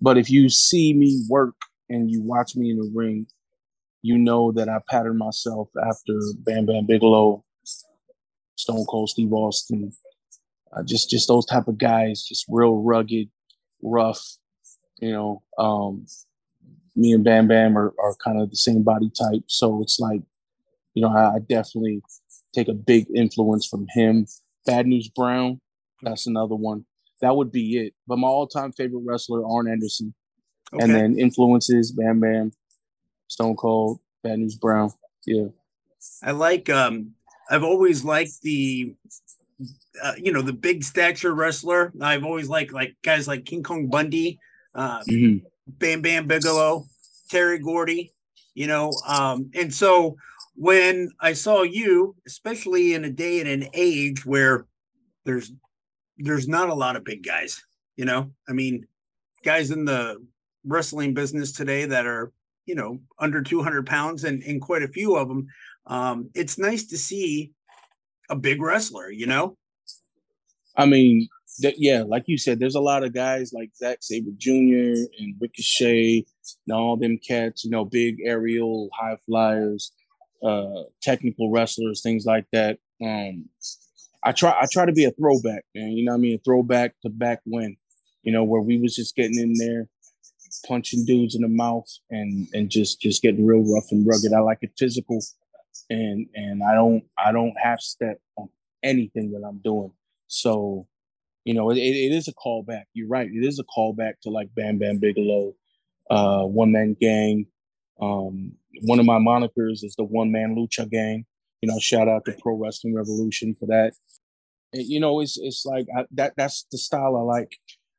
But 0.00 0.18
if 0.18 0.30
you 0.30 0.48
see 0.48 0.94
me 0.94 1.24
work 1.28 1.56
and 1.92 2.10
you 2.10 2.22
watch 2.22 2.56
me 2.56 2.70
in 2.70 2.78
the 2.78 2.90
ring, 2.94 3.26
you 4.02 4.18
know 4.18 4.50
that 4.52 4.68
I 4.68 4.78
pattern 4.90 5.18
myself 5.18 5.68
after 5.86 6.18
Bam 6.38 6.66
Bam 6.66 6.86
Bigelow, 6.86 7.44
Stone 8.56 8.86
Cold 8.86 9.10
Steve 9.10 9.32
Austin, 9.32 9.92
uh, 10.72 10.82
just 10.82 11.10
just 11.10 11.28
those 11.28 11.46
type 11.46 11.68
of 11.68 11.78
guys, 11.78 12.24
just 12.24 12.46
real 12.48 12.82
rugged, 12.82 13.30
rough. 13.82 14.22
You 15.00 15.12
know, 15.12 15.42
um, 15.58 16.06
me 16.96 17.12
and 17.12 17.24
Bam 17.24 17.48
Bam 17.48 17.76
are, 17.76 17.92
are 17.98 18.14
kind 18.24 18.40
of 18.40 18.50
the 18.50 18.56
same 18.56 18.82
body 18.82 19.10
type, 19.10 19.42
so 19.46 19.82
it's 19.82 19.98
like, 20.00 20.22
you 20.94 21.02
know, 21.02 21.08
I, 21.08 21.36
I 21.36 21.38
definitely 21.38 22.02
take 22.54 22.68
a 22.68 22.74
big 22.74 23.06
influence 23.14 23.66
from 23.66 23.86
him. 23.90 24.26
Bad 24.66 24.86
News 24.86 25.08
Brown, 25.08 25.60
that's 26.02 26.26
another 26.26 26.54
one. 26.54 26.84
That 27.20 27.36
would 27.36 27.52
be 27.52 27.78
it. 27.78 27.94
But 28.06 28.18
my 28.18 28.28
all-time 28.28 28.72
favorite 28.72 29.02
wrestler, 29.04 29.46
Arn 29.46 29.68
Anderson, 29.68 30.14
Okay. 30.74 30.84
and 30.84 30.94
then 30.94 31.18
influences 31.18 31.92
Bam 31.92 32.20
Bam, 32.20 32.52
Stone 33.28 33.56
Cold, 33.56 34.00
Bad 34.22 34.38
News 34.38 34.54
Brown. 34.56 34.90
Yeah, 35.26 35.46
I 36.22 36.30
like 36.32 36.70
um 36.70 37.12
I've 37.50 37.64
always 37.64 38.04
liked 38.04 38.40
the 38.42 38.94
uh, 40.02 40.14
you 40.16 40.32
know 40.32 40.42
the 40.42 40.52
big 40.52 40.82
stature 40.84 41.34
wrestler. 41.34 41.92
I've 42.00 42.24
always 42.24 42.48
liked 42.48 42.72
like 42.72 42.96
guys 43.02 43.28
like 43.28 43.44
King 43.44 43.62
Kong 43.62 43.88
Bundy, 43.88 44.38
uh, 44.74 45.02
Mhm. 45.08 45.42
Bam 45.66 46.02
Bam 46.02 46.26
Bigelow, 46.26 46.86
Terry 47.28 47.58
Gordy, 47.58 48.12
you 48.54 48.66
know. 48.66 48.92
Um, 49.06 49.50
and 49.54 49.72
so 49.72 50.16
when 50.54 51.10
I 51.20 51.32
saw 51.34 51.62
you, 51.62 52.16
especially 52.26 52.94
in 52.94 53.04
a 53.04 53.10
day 53.10 53.40
and 53.40 53.48
an 53.48 53.68
age 53.74 54.24
where 54.26 54.66
there's 55.24 55.52
there's 56.18 56.48
not 56.48 56.68
a 56.68 56.74
lot 56.74 56.96
of 56.96 57.04
big 57.04 57.22
guys, 57.22 57.62
you 57.96 58.04
know. 58.04 58.32
I 58.48 58.52
mean, 58.52 58.86
guys 59.44 59.70
in 59.70 59.84
the 59.84 60.24
wrestling 60.64 61.14
business 61.14 61.52
today 61.52 61.84
that 61.84 62.06
are 62.06 62.32
you 62.66 62.74
know 62.74 63.00
under 63.18 63.42
200 63.42 63.86
pounds 63.86 64.24
and, 64.24 64.42
and 64.42 64.62
quite 64.62 64.82
a 64.82 64.88
few 64.88 65.16
of 65.16 65.28
them 65.28 65.46
um, 65.86 66.30
it's 66.34 66.58
nice 66.58 66.84
to 66.84 66.96
see 66.96 67.52
a 68.30 68.36
big 68.36 68.62
wrestler 68.62 69.10
you 69.10 69.26
know 69.26 69.56
I 70.76 70.86
mean, 70.86 71.28
th- 71.60 71.76
yeah, 71.78 72.02
like 72.02 72.24
you 72.26 72.38
said, 72.38 72.58
there's 72.58 72.74
a 72.74 72.80
lot 72.80 73.04
of 73.04 73.12
guys 73.12 73.52
like 73.52 73.70
Zack 73.76 73.98
Sabre 74.00 74.30
Jr. 74.36 74.94
and 75.18 75.34
Ricochet 75.40 76.24
and 76.66 76.76
all 76.76 76.96
them 76.96 77.18
cats, 77.18 77.64
you 77.64 77.70
know, 77.70 77.84
big 77.84 78.18
aerial 78.24 78.88
high 78.92 79.16
flyers, 79.26 79.92
uh, 80.42 80.84
technical 81.02 81.50
wrestlers, 81.50 82.02
things 82.02 82.24
like 82.24 82.46
that. 82.52 82.78
Um, 83.02 83.48
I 84.24 84.32
try 84.32 84.50
I 84.50 84.66
try 84.70 84.86
to 84.86 84.92
be 84.92 85.04
a 85.04 85.10
throwback, 85.10 85.64
man. 85.74 85.90
You 85.90 86.04
know 86.04 86.14
I 86.14 86.16
mean? 86.16 86.36
A 86.36 86.42
throwback 86.44 86.94
to 87.02 87.10
back 87.10 87.40
when, 87.44 87.76
you 88.22 88.32
know, 88.32 88.44
where 88.44 88.62
we 88.62 88.78
was 88.78 88.94
just 88.94 89.16
getting 89.16 89.38
in 89.38 89.54
there, 89.54 89.88
punching 90.66 91.04
dudes 91.04 91.34
in 91.34 91.42
the 91.42 91.48
mouth 91.48 91.88
and 92.10 92.48
and 92.52 92.70
just 92.70 93.00
just 93.00 93.22
getting 93.22 93.46
real 93.46 93.62
rough 93.62 93.90
and 93.90 94.06
rugged. 94.06 94.32
I 94.32 94.40
like 94.40 94.58
it 94.62 94.72
physical 94.78 95.20
and 95.90 96.26
and 96.34 96.62
I 96.62 96.74
don't 96.74 97.04
I 97.18 97.32
don't 97.32 97.54
half 97.62 97.80
step 97.80 98.18
on 98.36 98.48
anything 98.82 99.32
that 99.32 99.46
I'm 99.46 99.58
doing. 99.58 99.92
So, 100.28 100.86
you 101.44 101.54
know, 101.54 101.70
it, 101.70 101.76
it 101.76 102.12
is 102.12 102.28
a 102.28 102.34
callback. 102.34 102.84
You're 102.94 103.08
right. 103.08 103.28
It 103.30 103.44
is 103.44 103.58
a 103.58 103.64
callback 103.64 104.14
to 104.22 104.30
like 104.30 104.54
Bam 104.54 104.78
Bam 104.78 104.98
Bigelow, 104.98 105.54
uh, 106.10 106.44
One 106.44 106.72
Man 106.72 106.96
Gang. 107.00 107.46
Um, 108.00 108.52
one 108.82 108.98
of 108.98 109.06
my 109.06 109.18
monikers 109.18 109.84
is 109.84 109.94
the 109.96 110.04
One 110.04 110.32
Man 110.32 110.56
Lucha 110.56 110.90
Gang. 110.90 111.26
You 111.60 111.70
know, 111.70 111.78
shout 111.78 112.08
out 112.08 112.24
to 112.24 112.32
Pro 112.40 112.56
Wrestling 112.56 112.94
Revolution 112.94 113.54
for 113.54 113.66
that. 113.66 113.92
You 114.72 115.00
know, 115.00 115.20
it's 115.20 115.38
it's 115.38 115.64
like 115.66 115.86
I, 115.96 116.04
that. 116.12 116.32
That's 116.36 116.66
the 116.72 116.78
style 116.78 117.16
I 117.16 117.20
like. 117.20 117.56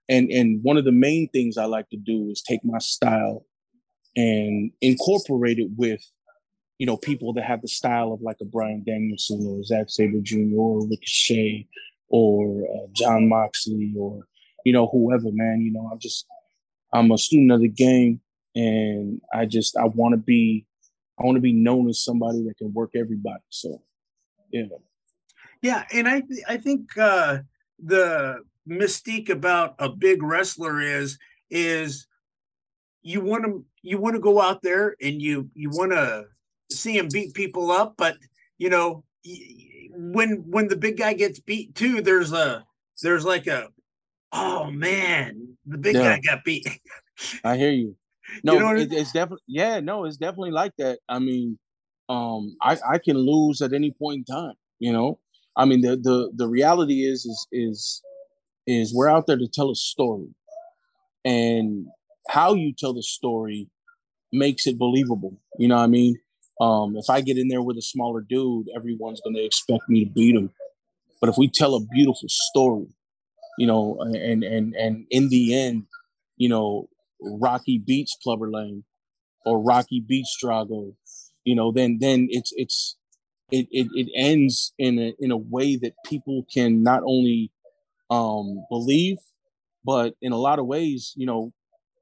And 0.10 0.29
and 0.29 0.62
one 0.63 0.77
of 0.77 0.86
the 0.86 0.91
main 0.91 1.29
things 1.29 1.57
I 1.57 1.65
like 1.65 1.89
to 1.89 1.98
do 1.98 2.29
is 2.29 2.41
take 2.41 2.63
my 2.63 2.79
style 2.79 3.45
and 4.15 4.72
incorporate 4.81 5.60
it 5.60 5.69
with 5.75 6.01
you 6.83 6.88
know, 6.88 6.98
people 6.98 7.33
that 7.33 7.45
have 7.45 7.62
the 7.62 7.67
style 7.67 8.12
of 8.12 8.22
like 8.22 8.38
a 8.41 8.45
Bryan 8.45 8.83
Danielson 8.86 9.45
or 9.48 9.63
Zack 9.63 9.86
Sabre 9.88 10.19
Jr. 10.22 10.57
or 10.57 10.88
Ricochet 10.88 11.67
or 12.10 12.63
uh, 12.63 12.88
Jon 12.91 13.29
Moxley 13.29 13.93
or 13.98 14.27
you 14.65 14.74
know 14.74 14.88
whoever, 14.88 15.31
man. 15.31 15.62
You 15.62 15.72
know, 15.72 15.89
I'm 15.91 16.00
just 16.00 16.25
I'm 16.93 17.12
a 17.12 17.17
student 17.17 17.51
of 17.51 17.62
the 17.62 17.69
game, 17.69 18.22
and 18.55 19.22
I 19.33 19.45
just 19.45 19.77
I 19.77 19.86
want 19.86 20.13
to 20.13 20.17
be 20.17 20.65
I 21.19 21.24
want 21.24 21.38
to 21.38 21.41
be 21.41 21.53
known 21.53 21.88
as 21.89 22.03
somebody 22.03 22.43
that 22.43 22.57
can 22.57 22.74
work 22.74 22.91
everybody. 22.95 23.43
So, 23.50 23.81
yeah, 24.51 24.63
yeah, 25.62 25.86
and 25.93 26.07
I 26.07 26.22
th- 26.22 26.43
I 26.50 26.57
think 26.57 26.98
uh, 26.98 27.39
the 27.81 28.43
mystique 28.67 29.29
about 29.29 29.75
a 29.79 29.89
big 29.89 30.24
wrestler 30.24 30.79
is 30.82 31.17
is 31.50 32.08
you 33.01 33.22
want 33.22 33.43
to 33.43 33.65
you 33.82 33.98
want 33.98 34.15
to 34.15 34.22
go 34.22 34.41
out 34.41 34.62
there 34.62 34.96
and 35.01 35.22
you 35.22 35.50
you 35.53 35.70
want 35.70 35.91
to 35.91 36.25
see 36.72 36.98
him 36.98 37.08
beat 37.12 37.34
people 37.34 37.72
up, 37.72 37.96
but 37.98 38.17
you 38.58 38.70
know 38.70 39.03
when 39.91 40.43
when 40.50 40.67
the 40.67 40.75
big 40.75 40.98
guy 40.98 41.13
gets 41.13 41.39
beat 41.39 41.75
too, 41.75 42.01
there's 42.01 42.32
a 42.34 42.65
there's 43.01 43.25
like 43.25 43.48
a 43.48 43.67
oh 44.32 44.72
man, 44.72 45.58
the 45.65 45.77
big 45.77 45.96
yeah. 45.96 46.15
guy 46.15 46.22
got 46.22 46.43
beat. 46.43 46.67
I 47.43 47.58
hear 47.58 47.72
you. 47.72 47.96
No, 48.43 48.53
you 48.53 48.60
know 48.60 48.75
it, 48.75 48.93
it's 48.93 49.12
definitely 49.12 49.43
yeah, 49.48 49.79
no, 49.79 50.05
it's 50.05 50.17
definitely 50.17 50.51
like 50.51 50.74
that. 50.77 51.00
I 51.10 51.20
mean, 51.20 51.60
um, 52.10 52.55
I 52.62 52.77
I 52.89 52.98
can 52.98 53.17
lose 53.17 53.62
at 53.62 53.74
any 53.74 53.91
point 53.91 54.25
in 54.27 54.36
time. 54.36 54.55
You 54.79 54.93
know, 54.93 55.20
I 55.55 55.65
mean 55.65 55.82
the 55.82 55.98
the 55.98 56.32
the 56.36 56.48
reality 56.48 57.05
is 57.05 57.25
is 57.25 57.48
is 57.51 58.01
is 58.65 58.93
we're 58.93 59.10
out 59.10 59.27
there 59.27 59.38
to 59.38 59.48
tell 59.48 59.72
a 59.72 59.75
story, 59.75 60.29
and 61.25 61.88
how 62.29 62.53
you 62.53 62.74
tell 62.74 62.93
the 62.93 63.03
story 63.03 63.70
makes 64.32 64.67
it 64.67 64.77
believable. 64.77 65.38
You 65.58 65.67
know 65.67 65.75
what 65.77 65.84
I 65.84 65.88
mean? 65.88 66.17
Um, 66.60 66.96
if 66.98 67.10
I 67.10 67.22
get 67.22 67.38
in 67.38 67.48
there 67.48 67.62
with 67.62 67.77
a 67.77 67.82
smaller 67.82 68.22
dude, 68.22 68.67
everyone's 68.75 69.22
going 69.22 69.36
to 69.36 69.43
expect 69.43 69.89
me 69.89 70.05
to 70.05 70.12
beat 70.12 70.36
him. 70.36 70.51
But 71.20 71.29
if 71.29 71.38
we 71.38 71.48
tell 71.48 71.75
a 71.75 71.79
beautiful 71.79 72.27
story, 72.27 72.88
you 73.58 73.67
know, 73.67 73.98
and 74.01 74.43
and 74.43 74.75
and 74.75 75.05
in 75.10 75.29
the 75.29 75.58
end, 75.58 75.86
you 76.38 76.50
know, 76.50 76.89
Rocky 77.22 77.77
beats 77.77 78.17
Clubber 78.22 78.50
Lang 78.50 78.84
or 79.46 79.62
Rocky 79.62 80.03
beats 80.05 80.38
Drago, 80.43 80.96
you 81.46 81.55
know, 81.55 81.72
then 81.72 81.98
then 82.01 82.27
it's 82.29 82.51
it's 82.55 82.98
it, 83.51 83.67
it, 83.72 83.88
it 83.93 84.12
ends 84.15 84.74
in 84.77 85.00
a 85.00 85.13
in 85.17 85.32
a 85.32 85.38
way 85.38 85.77
that 85.77 85.93
people 86.05 86.46
can 86.53 86.84
not 86.84 87.03
only 87.05 87.51
um, 88.10 88.65
believe, 88.69 89.17
but 89.86 90.15
in 90.22 90.31
a 90.31 90.38
lot 90.38 90.60
of 90.60 90.65
ways, 90.65 91.13
you 91.15 91.25
know, 91.25 91.51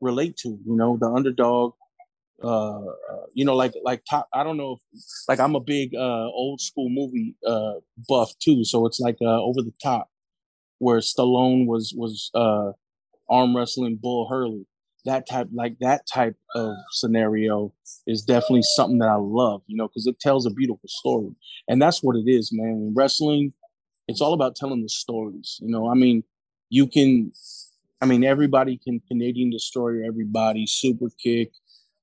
relate 0.02 0.38
to. 0.38 0.50
You 0.50 0.76
know, 0.76 0.98
the 1.00 1.08
underdog 1.10 1.74
uh, 2.44 2.82
you 3.34 3.46
know, 3.46 3.56
like 3.56 3.74
like 3.84 4.04
top. 4.10 4.28
I 4.34 4.44
don't 4.44 4.58
know 4.58 4.74
if 4.74 5.02
like 5.30 5.40
I'm 5.40 5.56
a 5.56 5.60
big 5.60 5.94
uh, 5.96 6.28
old 6.30 6.60
school 6.62 6.90
movie 6.90 7.36
uh, 7.46 7.74
buff 8.10 8.34
too, 8.40 8.64
so 8.64 8.86
it's 8.86 9.00
like 9.00 9.18
uh, 9.22 9.42
over 9.44 9.62
the 9.62 9.74
top, 9.84 10.10
where 10.80 11.00
Stallone 11.00 11.68
was 11.68 11.94
was 11.96 12.32
uh, 12.36 12.72
arm 13.30 13.56
wrestling 13.56 14.00
Bull 14.02 14.28
Hurley. 14.30 14.66
That 15.06 15.28
type, 15.28 15.50
like 15.54 15.78
that 15.82 16.04
type 16.14 16.36
of 16.56 16.76
scenario, 16.94 17.74
is 18.08 18.24
definitely 18.24 18.64
something 18.64 19.00
that 19.00 19.10
I 19.10 19.16
love. 19.18 19.64
You 19.68 19.78
know, 19.78 19.88
because 19.88 20.08
it 20.08 20.20
tells 20.20 20.46
a 20.46 20.52
beautiful 20.52 20.90
story, 20.90 21.36
and 21.68 21.82
that's 21.82 22.04
what 22.04 22.16
it 22.18 22.30
is, 22.30 22.52
man. 22.54 22.94
Wrestling, 22.96 23.54
it's 24.08 24.22
all 24.22 24.34
about 24.34 24.56
telling 24.56 24.82
the 24.82 24.90
stories. 24.90 25.60
You 25.62 25.70
know, 25.70 25.90
I 25.90 25.94
mean, 25.94 26.24
you 26.70 26.88
can, 26.88 27.32
I 28.02 28.06
mean, 28.06 28.24
everybody 28.24 28.78
can 28.78 29.02
Canadian 29.08 29.50
destroyer 29.52 30.04
everybody, 30.06 30.66
super 30.68 31.08
kick 31.22 31.52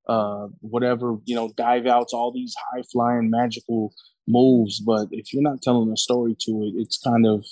uh, 0.09 0.49
whatever, 0.61 1.17
you 1.27 1.35
know, 1.35 1.53
dive 1.57 1.87
outs, 1.87 2.15
all 2.15 2.33
these 2.33 2.55
high 2.73 2.83
flying 2.91 3.31
magical 3.31 3.93
moves. 4.27 4.81
But 4.81 5.09
if 5.11 5.33
you're 5.33 5.43
not 5.43 5.63
telling 5.63 5.93
a 5.93 5.97
story 5.97 6.35
to 6.41 6.51
it, 6.63 6.81
it's 6.81 6.99
kind 6.99 7.27
of 7.27 7.45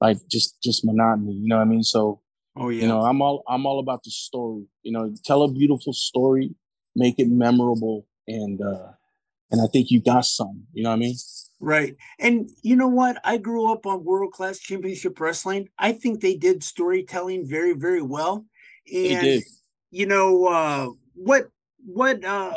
like 0.00 0.18
just 0.30 0.62
just 0.62 0.84
monotony. 0.84 1.32
You 1.32 1.48
know 1.48 1.56
what 1.56 1.62
I 1.62 1.66
mean? 1.66 1.82
So, 1.82 2.20
oh 2.56 2.68
yeah, 2.68 2.82
you 2.82 2.88
know, 2.88 3.00
I'm 3.00 3.22
all 3.22 3.42
I'm 3.48 3.66
all 3.66 3.80
about 3.80 4.04
the 4.04 4.10
story. 4.10 4.66
You 4.82 4.92
know, 4.92 5.14
tell 5.24 5.42
a 5.42 5.50
beautiful 5.50 5.92
story, 5.92 6.54
make 6.94 7.18
it 7.18 7.28
memorable, 7.28 8.06
and 8.28 8.60
uh, 8.60 8.92
and 9.50 9.60
I 9.60 9.66
think 9.66 9.90
you 9.90 10.00
got 10.00 10.24
some. 10.24 10.64
You 10.72 10.84
know 10.84 10.90
what 10.90 10.96
I 10.96 10.98
mean? 10.98 11.16
Right. 11.60 11.96
And 12.18 12.48
you 12.62 12.76
know 12.76 12.88
what? 12.88 13.20
I 13.24 13.36
grew 13.36 13.70
up 13.70 13.86
on 13.86 14.04
World 14.04 14.32
Class 14.32 14.58
Championship 14.58 15.18
Wrestling. 15.20 15.68
I 15.78 15.92
think 15.92 16.20
they 16.20 16.36
did 16.36 16.64
storytelling 16.64 17.46
very, 17.46 17.74
very 17.74 18.02
well. 18.02 18.46
And, 18.92 19.04
they 19.04 19.20
did. 19.20 19.42
you 19.90 20.06
know, 20.06 20.46
uh, 20.46 20.88
what 21.14 21.48
what 21.84 22.24
uh 22.24 22.52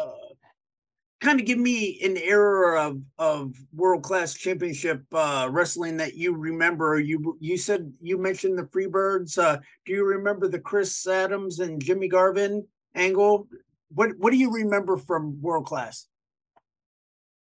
kind 1.21 1.39
of 1.39 1.45
give 1.45 1.57
me 1.57 2.00
an 2.03 2.17
era 2.17 2.88
of 2.88 3.01
of 3.17 3.55
world 3.73 4.03
class 4.03 4.33
championship 4.33 5.01
uh 5.13 5.47
wrestling 5.50 5.95
that 5.97 6.15
you 6.15 6.35
remember 6.35 7.00
you 7.00 7.38
you 7.39 7.57
said 7.57 7.93
you 8.01 8.17
mentioned 8.17 8.57
the 8.57 8.63
freebirds 8.63 9.38
uh 9.38 9.57
do 9.85 9.93
you 9.93 10.05
remember 10.05 10.50
the 10.50 10.59
chris 10.59 11.07
adams 11.07 11.59
and 11.59 11.81
jimmy 11.81 12.09
garvin 12.09 12.65
angle 12.95 13.47
what 13.89 14.09
what 14.17 14.31
do 14.31 14.38
you 14.38 14.51
remember 14.51 14.97
from 14.97 15.41
world 15.41 15.65
class 15.65 16.07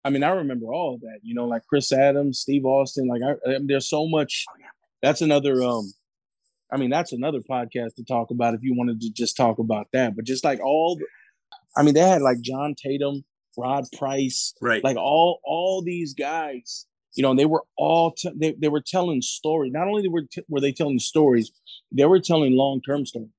i 0.05 0.11
mean 0.11 0.23
i 0.23 0.31
remember 0.31 0.73
all 0.73 0.99
that 1.01 1.19
you 1.23 1.35
know 1.35 1.47
like 1.47 1.63
chris 1.69 1.93
adams 1.93 2.39
steve 2.41 2.65
austin 2.65 3.07
like 3.07 3.23
I, 3.23 3.51
I 3.51 3.59
there's 3.65 3.89
so 3.89 4.07
much 4.09 4.45
oh, 4.51 4.55
that's 5.03 5.21
another 5.21 5.63
um 5.63 5.93
i 6.73 6.77
mean 6.77 6.91
that's 6.91 7.13
another 7.13 7.41
podcast 7.41 7.95
to 7.97 8.05
talk 8.05 8.31
about 8.31 8.55
if 8.55 8.63
you 8.63 8.75
wanted 8.75 9.01
to 9.01 9.11
just 9.11 9.37
talk 9.37 9.59
about 9.59 9.89
that 9.93 10.15
but 10.17 10.25
just 10.25 10.45
like 10.45 10.61
all 10.61 10.97
the, 10.97 11.07
I 11.77 11.83
mean, 11.83 11.95
they 11.95 12.01
had 12.01 12.23
like 12.23 12.41
John 12.41 12.75
Tatum, 12.75 13.25
Rod 13.57 13.85
Price, 13.97 14.55
right? 14.61 14.83
Like 14.83 14.97
all 14.97 15.41
all 15.45 15.83
these 15.83 16.15
guys, 16.15 16.87
you 17.15 17.23
know, 17.23 17.35
they 17.35 17.47
were 17.47 17.65
all 17.77 18.13
t- 18.13 18.33
they 18.35 18.55
they 18.59 18.69
were 18.69 18.83
telling 18.85 19.23
stories. 19.23 19.73
Not 19.73 19.89
only 19.89 20.09
were 20.09 20.25
t- 20.31 20.45
were 20.49 20.61
they 20.61 20.73
telling 20.73 20.99
stories, 20.99 21.51
they 21.91 22.05
were 22.05 22.21
telling 22.21 22.57
long 22.57 22.81
term 22.83 23.07
stories. 23.07 23.31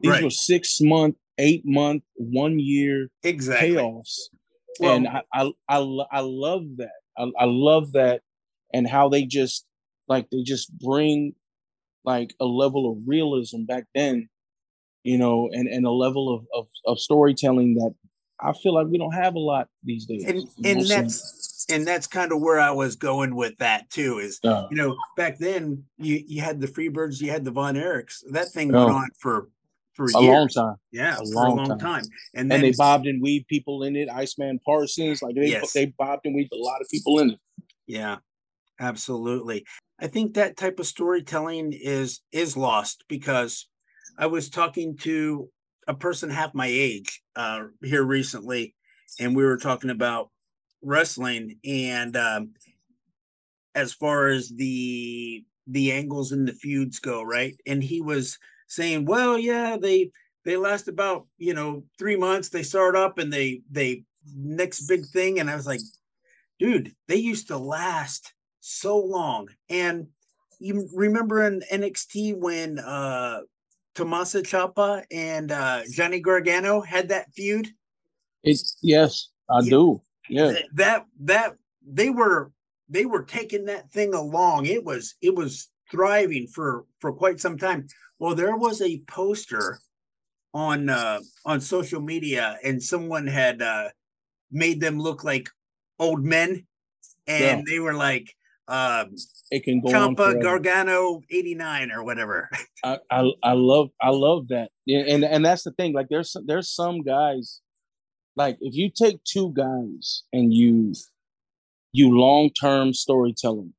These 0.00 0.12
right. 0.12 0.24
were 0.24 0.30
six 0.30 0.80
month, 0.80 1.16
eight 1.38 1.62
month, 1.64 2.02
one 2.16 2.58
year 2.58 3.08
exactly 3.22 3.70
payoffs, 3.70 4.28
well, 4.78 4.94
and 4.94 5.08
I, 5.08 5.22
I 5.32 5.50
I 5.68 5.78
I 6.12 6.20
love 6.20 6.62
that. 6.76 6.92
I, 7.18 7.30
I 7.38 7.44
love 7.46 7.92
that, 7.92 8.22
and 8.72 8.88
how 8.88 9.08
they 9.08 9.24
just 9.24 9.66
like 10.08 10.28
they 10.30 10.42
just 10.42 10.76
bring 10.78 11.34
like 12.04 12.34
a 12.40 12.46
level 12.46 12.90
of 12.90 13.06
realism 13.06 13.64
back 13.64 13.84
then 13.94 14.28
you 15.02 15.18
know, 15.18 15.48
and, 15.52 15.68
and 15.68 15.86
a 15.86 15.90
level 15.90 16.34
of, 16.34 16.46
of, 16.54 16.68
of 16.86 16.98
storytelling 16.98 17.74
that 17.74 17.94
I 18.40 18.52
feel 18.52 18.74
like 18.74 18.86
we 18.86 18.98
don't 18.98 19.12
have 19.12 19.34
a 19.34 19.38
lot 19.38 19.68
these 19.82 20.06
days. 20.06 20.24
And, 20.24 20.48
and 20.64 20.86
that's 20.86 21.66
and 21.68 21.86
that's 21.86 22.06
kind 22.06 22.32
of 22.32 22.40
where 22.40 22.58
I 22.58 22.70
was 22.70 22.96
going 22.96 23.36
with 23.36 23.56
that 23.58 23.90
too. 23.90 24.18
Is 24.18 24.40
uh, 24.44 24.66
you 24.70 24.76
know 24.76 24.96
back 25.16 25.38
then 25.38 25.84
you 25.98 26.22
you 26.26 26.40
had 26.40 26.60
the 26.60 26.66
Freebirds, 26.66 27.20
you 27.20 27.30
had 27.30 27.44
the 27.44 27.50
Von 27.50 27.74
Erichs. 27.74 28.22
That 28.30 28.48
thing 28.48 28.72
went 28.72 28.90
on 28.90 29.08
for 29.18 29.48
for 30.08 30.18
a 30.18 30.22
years. 30.22 30.34
long 30.34 30.48
time. 30.48 30.76
Yeah, 30.92 31.18
a 31.18 31.24
long, 31.24 31.52
a 31.52 31.54
long 31.54 31.68
time. 31.68 31.78
time. 31.78 32.04
And, 32.34 32.50
then, 32.50 32.64
and 32.64 32.64
they 32.64 32.76
bobbed 32.76 33.06
and 33.06 33.22
weaved 33.22 33.48
people 33.48 33.82
in 33.82 33.96
it. 33.96 34.08
Iceman 34.08 34.60
Parsons, 34.64 35.22
like 35.22 35.34
they 35.34 35.48
yes. 35.48 35.72
they 35.72 35.86
bobbed 35.86 36.26
and 36.26 36.34
weaved 36.34 36.52
a 36.52 36.56
lot 36.56 36.80
of 36.80 36.88
people 36.88 37.18
in 37.18 37.30
it. 37.30 37.38
Yeah, 37.86 38.16
absolutely. 38.78 39.64
I 40.00 40.06
think 40.06 40.34
that 40.34 40.56
type 40.56 40.78
of 40.78 40.86
storytelling 40.86 41.72
is 41.72 42.20
is 42.32 42.56
lost 42.56 43.04
because 43.08 43.68
I 44.18 44.26
was 44.26 44.48
talking 44.48 44.96
to 44.98 45.50
a 45.86 45.94
person 45.94 46.30
half 46.30 46.54
my 46.54 46.66
age 46.66 47.22
uh, 47.36 47.64
here 47.82 48.04
recently, 48.04 48.74
and 49.18 49.36
we 49.36 49.44
were 49.44 49.58
talking 49.58 49.90
about 49.90 50.30
wrestling 50.82 51.58
and 51.64 52.16
um, 52.16 52.52
as 53.74 53.92
far 53.92 54.28
as 54.28 54.48
the 54.48 55.44
the 55.66 55.92
angles 55.92 56.32
and 56.32 56.48
the 56.48 56.52
feuds 56.52 56.98
go, 56.98 57.22
right? 57.22 57.54
And 57.66 57.82
he 57.82 58.00
was 58.00 58.38
saying, 58.70 59.04
"Well, 59.04 59.38
yeah, 59.38 59.76
they 59.76 60.10
they 60.44 60.56
last 60.56 60.88
about 60.88 61.26
you 61.36 61.52
know 61.52 61.84
three 61.98 62.16
months. 62.16 62.48
They 62.48 62.62
start 62.62 62.96
up 62.96 63.18
and 63.18 63.30
they 63.30 63.62
they 63.70 64.04
next 64.34 64.86
big 64.88 65.04
thing." 65.06 65.38
And 65.38 65.50
I 65.50 65.56
was 65.56 65.66
like, 65.66 65.80
"Dude, 66.58 66.94
they 67.08 67.16
used 67.16 67.48
to 67.48 67.58
last 67.58 68.32
so 68.60 68.96
long." 68.96 69.48
And 69.68 70.06
you 70.58 70.88
remember 70.94 71.44
in 71.44 71.62
NXT 71.70 72.38
when 72.38 72.78
uh 72.78 73.40
Tommaso 73.94 74.40
Ciampa 74.40 75.04
and 75.10 75.52
uh 75.52 75.82
Johnny 75.90 76.20
Gargano 76.20 76.80
had 76.80 77.08
that 77.08 77.32
feud? 77.34 77.68
It's 78.42 78.76
yes, 78.82 79.28
I 79.50 79.60
yeah. 79.62 79.70
do. 79.70 80.02
Yeah. 80.28 80.52
That 80.74 81.06
that 81.20 81.56
they 81.86 82.10
were 82.10 82.52
they 82.88 83.04
were 83.04 83.22
taking 83.22 83.66
that 83.66 83.90
thing 83.90 84.14
along. 84.14 84.66
It 84.66 84.84
was 84.84 85.14
it 85.20 85.34
was 85.34 85.68
thriving 85.90 86.46
for 86.46 86.84
for 87.00 87.12
quite 87.12 87.40
some 87.40 87.58
time. 87.58 87.86
Well, 88.18 88.34
there 88.34 88.56
was 88.56 88.80
a 88.80 89.02
poster 89.06 89.78
on 90.52 90.88
uh 90.88 91.20
on 91.44 91.60
social 91.60 92.00
media 92.00 92.58
and 92.64 92.82
someone 92.82 93.26
had 93.26 93.62
uh 93.62 93.88
made 94.50 94.80
them 94.80 94.98
look 94.98 95.22
like 95.22 95.48
old 95.98 96.24
men 96.24 96.66
and 97.26 97.58
yeah. 97.58 97.62
they 97.68 97.78
were 97.78 97.94
like 97.94 98.34
um 98.66 99.14
it 99.50 99.62
can 99.62 99.80
go 99.80 99.90
Ciampa 99.90 100.40
Gargano 100.42 101.20
89 101.30 101.92
or 101.92 102.04
whatever. 102.04 102.48
I, 102.84 102.98
I 103.10 103.30
I 103.42 103.52
love 103.52 103.90
I 104.00 104.10
love 104.10 104.48
that. 104.48 104.70
And 104.88 105.24
and 105.24 105.44
that's 105.44 105.64
the 105.64 105.72
thing 105.72 105.92
like 105.92 106.08
there's 106.08 106.36
there's 106.46 106.70
some 106.70 107.02
guys 107.02 107.60
like 108.36 108.58
if 108.60 108.74
you 108.74 108.90
take 108.90 109.22
two 109.24 109.52
guys 109.52 110.24
and 110.32 110.52
you 110.52 110.94
you 111.92 112.16
long-term 112.16 112.94
storytelling 112.94 113.74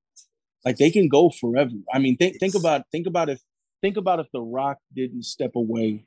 like 0.65 0.77
they 0.77 0.91
can 0.91 1.07
go 1.07 1.29
forever. 1.29 1.75
I 1.93 1.99
mean 1.99 2.17
think 2.17 2.39
think 2.39 2.55
about 2.55 2.83
think 2.91 3.07
about 3.07 3.29
if 3.29 3.41
think 3.81 3.97
about 3.97 4.19
if 4.19 4.27
the 4.33 4.41
rock 4.41 4.77
didn't 4.95 5.23
step 5.23 5.51
away 5.55 6.05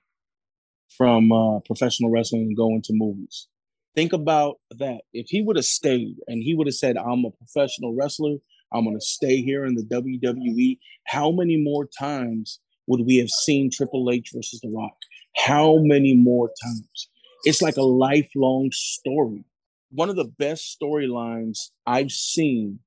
from 0.97 1.33
uh, 1.33 1.61
professional 1.61 2.11
wrestling 2.11 2.43
and 2.43 2.57
go 2.57 2.71
into 2.71 2.93
movies. 2.93 3.49
Think 3.95 4.13
about 4.13 4.57
that. 4.71 5.03
If 5.13 5.27
he 5.29 5.43
would 5.43 5.57
have 5.57 5.65
stayed 5.65 6.17
and 6.27 6.43
he 6.43 6.55
would 6.55 6.67
have 6.67 6.75
said 6.75 6.97
i'm 6.97 7.25
a 7.25 7.31
professional 7.31 7.95
wrestler. 7.95 8.37
I'm 8.73 8.85
going 8.85 8.99
to 8.99 9.05
stay 9.05 9.41
here 9.41 9.65
in 9.65 9.77
the 9.77 9.85
wwe 9.85 10.79
how 11.07 11.31
many 11.31 11.57
more 11.57 11.87
times 11.87 12.61
would 12.87 13.07
we 13.07 13.17
have 13.17 13.31
seen 13.31 13.71
triple 13.71 14.11
h 14.11 14.31
versus 14.35 14.61
the 14.61 14.71
rock? 14.71 14.97
How 15.37 15.79
many 15.79 16.15
more 16.15 16.51
times? 16.63 17.09
It's 17.45 17.63
like 17.63 17.77
a 17.77 17.83
lifelong 17.83 18.71
story. 18.73 19.45
One 19.91 20.11
of 20.11 20.17
the 20.17 20.33
best 20.39 20.77
storylines 20.81 21.71
I've 21.87 22.11
seen 22.11 22.81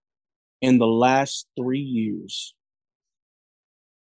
in 0.62 0.78
the 0.78 0.88
last 0.88 1.48
three 1.58 1.80
years 1.80 2.56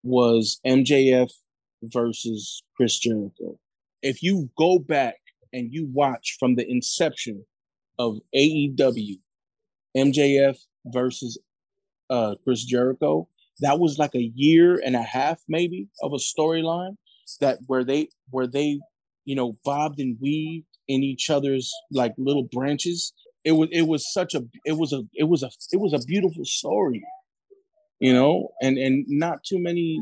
was 0.04 0.60
MJF 0.66 1.32
versus 1.84 2.64
Chris 2.76 2.98
Jericho. 3.00 3.60
If 4.02 4.24
you 4.24 4.50
go 4.58 4.80
back 4.80 5.16
and 5.54 5.74
you 5.74 5.88
watch 5.92 6.38
from 6.40 6.56
the 6.56 6.70
inception 6.70 7.46
of 8.00 8.20
AEW, 8.36 9.20
MJF 9.96 10.58
versus 10.86 11.38
uh, 12.10 12.36
Chris 12.44 12.64
Jericho, 12.64 13.28
that 13.60 13.80
was 13.80 13.98
like 13.98 14.16
a 14.16 14.32
year 14.36 14.80
and 14.84 14.96
a 14.96 15.02
half 15.02 15.42
maybe 15.48 15.88
of 16.02 16.14
a 16.14 16.18
storyline 16.18 16.96
that 17.42 17.58
where 17.68 17.84
they 17.84 18.10
where 18.30 18.48
they 18.48 18.80
you 19.28 19.36
know, 19.36 19.58
bobbed 19.66 20.00
and 20.00 20.18
weaved 20.22 20.66
in 20.88 21.04
each 21.04 21.30
other's 21.30 21.72
like 21.92 22.14
little 22.18 22.48
branches. 22.52 23.14
It 23.48 23.54
was 23.54 23.70
it 23.72 23.84
was 23.84 24.12
such 24.12 24.36
a 24.36 24.44
it 24.66 24.74
was 24.74 24.92
a 24.92 25.04
it 25.14 25.24
was 25.24 25.42
a 25.42 25.50
it 25.72 25.78
was 25.78 25.94
a 25.94 26.06
beautiful 26.06 26.44
story, 26.44 27.02
you 27.98 28.14
know, 28.14 28.50
and 28.62 28.78
and 28.78 29.06
not 29.08 29.42
too 29.46 29.58
many. 29.58 30.02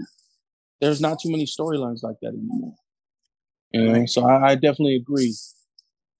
There's 0.81 0.99
not 0.99 1.19
too 1.21 1.29
many 1.29 1.45
storylines 1.45 2.01
like 2.01 2.15
that 2.23 2.29
anymore. 2.29 2.73
You 3.69 3.83
know, 3.83 4.05
so 4.07 4.25
I, 4.25 4.51
I 4.51 4.55
definitely 4.55 4.95
agree. 4.95 5.35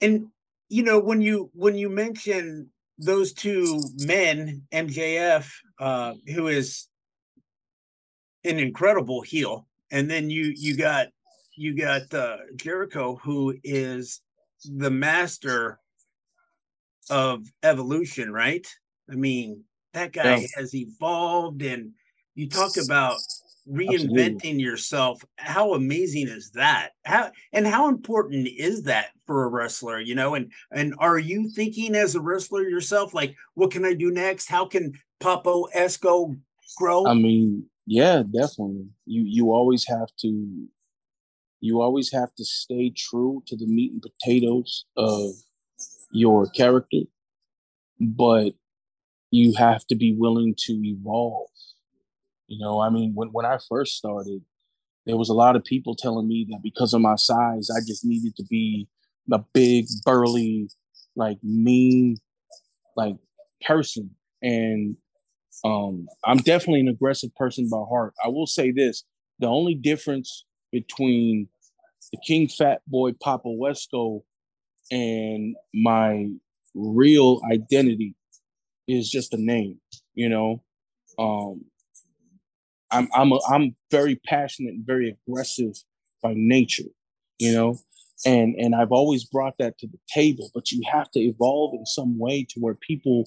And 0.01 0.27
you 0.69 0.83
know, 0.83 0.99
when 0.99 1.23
you 1.23 1.49
when 1.55 1.73
you 1.73 1.89
mention 1.89 2.69
those 2.99 3.33
two 3.33 3.81
men, 4.01 4.61
MJF, 4.71 5.49
uh, 5.79 6.13
who 6.27 6.47
is 6.47 6.87
an 8.43 8.59
incredible 8.59 9.21
heel, 9.21 9.67
and 9.89 10.11
then 10.11 10.29
you 10.29 10.53
you 10.55 10.77
got 10.77 11.07
you 11.57 11.75
got 11.75 12.13
uh, 12.13 12.37
Jericho, 12.55 13.15
who 13.15 13.55
is 13.63 14.21
the 14.63 14.91
master 14.91 15.79
of 17.09 17.45
evolution, 17.63 18.31
right? 18.31 18.65
I 19.09 19.15
mean, 19.15 19.63
that 19.93 20.11
guy 20.11 20.37
yeah. 20.37 20.47
has 20.55 20.73
evolved, 20.75 21.61
and 21.61 21.91
you 22.33 22.49
talk 22.49 22.71
about 22.83 23.17
reinventing 23.67 24.35
Absolutely. 24.35 24.61
yourself. 24.61 25.23
How 25.37 25.73
amazing 25.73 26.27
is 26.27 26.51
that? 26.51 26.91
How 27.05 27.31
and 27.53 27.65
how 27.65 27.87
important 27.87 28.47
is 28.47 28.83
that 28.83 29.07
for 29.25 29.45
a 29.45 29.47
wrestler? 29.47 29.99
You 29.99 30.15
know, 30.15 30.35
and 30.35 30.51
and 30.71 30.95
are 30.99 31.19
you 31.19 31.49
thinking 31.49 31.95
as 31.95 32.15
a 32.15 32.21
wrestler 32.21 32.63
yourself, 32.63 33.13
like, 33.13 33.35
what 33.53 33.71
can 33.71 33.85
I 33.85 33.93
do 33.93 34.11
next? 34.11 34.49
How 34.49 34.65
can 34.65 34.93
Papo 35.19 35.65
Esco 35.75 36.37
grow? 36.77 37.05
I 37.07 37.13
mean, 37.13 37.65
yeah, 37.85 38.23
definitely. 38.23 38.87
You 39.05 39.23
you 39.23 39.51
always 39.51 39.85
have 39.87 40.09
to 40.21 40.67
you 41.61 41.81
always 41.81 42.11
have 42.11 42.33
to 42.35 42.45
stay 42.45 42.91
true 42.95 43.41
to 43.47 43.55
the 43.55 43.65
meat 43.65 43.91
and 43.91 44.01
potatoes 44.01 44.85
of 44.95 45.33
your 46.11 46.47
character, 46.47 47.01
but 47.99 48.53
you 49.31 49.53
have 49.57 49.85
to 49.87 49.95
be 49.95 50.13
willing 50.13 50.55
to 50.57 50.73
evolve. 50.73 51.49
You 52.47 52.63
know, 52.63 52.79
I 52.79 52.89
mean, 52.89 53.13
when, 53.15 53.29
when 53.29 53.45
I 53.45 53.57
first 53.69 53.97
started, 53.97 54.41
there 55.05 55.17
was 55.17 55.29
a 55.29 55.33
lot 55.33 55.55
of 55.55 55.63
people 55.63 55.95
telling 55.95 56.27
me 56.27 56.47
that 56.49 56.61
because 56.63 56.93
of 56.93 57.01
my 57.01 57.15
size, 57.15 57.69
I 57.69 57.79
just 57.85 58.05
needed 58.05 58.35
to 58.37 58.43
be 58.43 58.87
a 59.31 59.39
big, 59.53 59.87
burly, 60.03 60.69
like 61.15 61.37
mean, 61.43 62.17
like 62.95 63.15
person. 63.65 64.11
And 64.41 64.97
um, 65.63 66.07
I'm 66.23 66.37
definitely 66.37 66.81
an 66.81 66.87
aggressive 66.87 67.35
person 67.35 67.69
by 67.69 67.81
heart. 67.89 68.13
I 68.23 68.29
will 68.29 68.47
say 68.47 68.71
this: 68.71 69.03
the 69.39 69.47
only 69.47 69.75
difference 69.75 70.45
between 70.71 71.49
the 72.11 72.19
King 72.25 72.47
Fat 72.47 72.81
Boy 72.87 73.11
Papo 73.11 73.57
Esco 73.59 74.23
and 74.91 75.55
my 75.73 76.29
real 76.73 77.41
identity 77.51 78.15
is 78.87 79.09
just 79.09 79.33
a 79.33 79.37
name, 79.37 79.79
you 80.13 80.29
know. 80.29 80.61
Um 81.17 81.65
I'm 82.91 83.07
I'm 83.13 83.31
a, 83.31 83.39
I'm 83.49 83.75
very 83.91 84.15
passionate 84.15 84.75
and 84.75 84.85
very 84.85 85.17
aggressive 85.27 85.73
by 86.21 86.33
nature, 86.35 86.89
you 87.39 87.51
know. 87.53 87.79
And 88.25 88.55
and 88.55 88.75
I've 88.75 88.91
always 88.91 89.25
brought 89.25 89.57
that 89.59 89.77
to 89.79 89.87
the 89.87 89.99
table, 90.13 90.49
but 90.53 90.71
you 90.71 90.81
have 90.91 91.11
to 91.11 91.19
evolve 91.19 91.73
in 91.73 91.85
some 91.85 92.17
way 92.17 92.45
to 92.49 92.59
where 92.59 92.75
people 92.75 93.25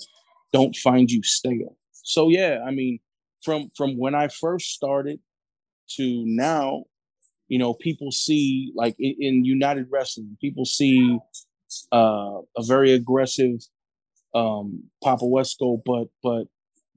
don't 0.53 0.77
find 0.77 1.11
you 1.11 1.23
stale. 1.23 1.77
So 1.93 2.29
yeah, 2.29 2.61
I 2.67 2.71
mean, 2.71 3.01
from 3.43 3.71
from 3.77 3.99
when 3.99 4.15
I 4.15 4.29
first 4.29 4.73
started 4.73 5.21
to 5.97 6.25
now, 6.27 6.85
you 7.49 7.59
know, 7.59 7.75
people 7.75 8.11
see 8.11 8.73
like 8.75 8.97
in, 8.99 9.17
in 9.21 9.45
United 9.45 9.89
Wrestling, 9.91 10.37
people 10.41 10.65
see 10.65 11.19
uh, 11.93 12.41
a 12.57 12.63
very 12.63 12.93
aggressive 12.93 13.61
um, 14.35 14.85
Papo 15.03 15.31
Esco, 15.41 15.81
but 15.85 16.09
but 16.23 16.47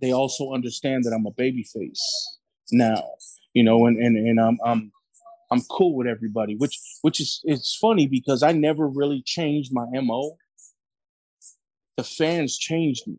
they 0.01 0.11
also 0.11 0.53
understand 0.53 1.03
that 1.03 1.13
I'm 1.13 1.25
a 1.25 1.31
babyface 1.31 1.99
now, 2.71 3.03
you 3.53 3.63
know, 3.63 3.85
and 3.85 3.97
and 3.97 4.17
and 4.17 4.39
I'm 4.39 4.57
I'm 4.65 4.91
I'm 5.51 5.61
cool 5.69 5.95
with 5.95 6.07
everybody, 6.07 6.55
which 6.55 6.79
which 7.01 7.19
is 7.19 7.41
it's 7.43 7.77
funny 7.79 8.07
because 8.07 8.43
I 8.43 8.51
never 8.51 8.87
really 8.87 9.21
changed 9.25 9.71
my 9.73 9.85
mo. 9.93 10.37
The 11.97 12.03
fans 12.03 12.57
changed 12.57 13.05
me, 13.07 13.17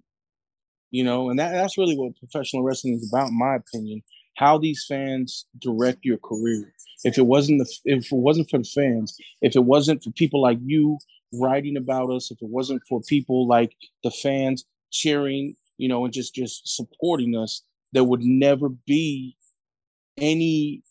you 0.91 1.05
know, 1.05 1.31
and 1.31 1.39
that, 1.39 1.53
that's 1.53 1.79
really 1.79 1.97
what 1.97 2.17
professional 2.17 2.63
wrestling 2.63 2.95
is 2.95 3.09
about, 3.13 3.29
in 3.29 3.39
my 3.39 3.57
opinion 3.57 4.03
how 4.37 4.59
these 4.59 4.85
fans 4.89 5.47
direct 5.59 6.05
your 6.05 6.19
career. 6.19 6.73
If 7.05 7.19
it 7.19 7.27
wasn't 7.27 7.59
the, 7.59 7.71
if 7.85 8.13
it 8.13 8.17
wasn't 8.17 8.49
for 8.51 8.59
the 8.59 8.65
fans, 8.65 9.17
if 9.41 9.57
it 9.57 9.65
wasn't 9.65 10.03
for 10.03 10.11
people 10.13 10.41
like 10.41 10.59
you 10.65 10.99
writing 11.33 11.77
about 11.77 12.11
us, 12.11 12.31
if 12.31 12.39
it 12.43 12.49
wasn't 12.49 12.83
for 12.89 13.01
people 13.03 13.47
like 13.47 13.75
the 14.05 14.11
fans 14.11 14.65
cheering, 14.91 15.55
you 15.79 15.89
know, 15.89 16.05
and 16.05 16.13
just 16.13 16.35
just 16.35 16.69
supporting 16.77 17.37
us, 17.37 17.63
there 17.93 18.05
would 18.05 18.23
never 18.23 18.69
be 18.69 19.37
any 20.17 20.83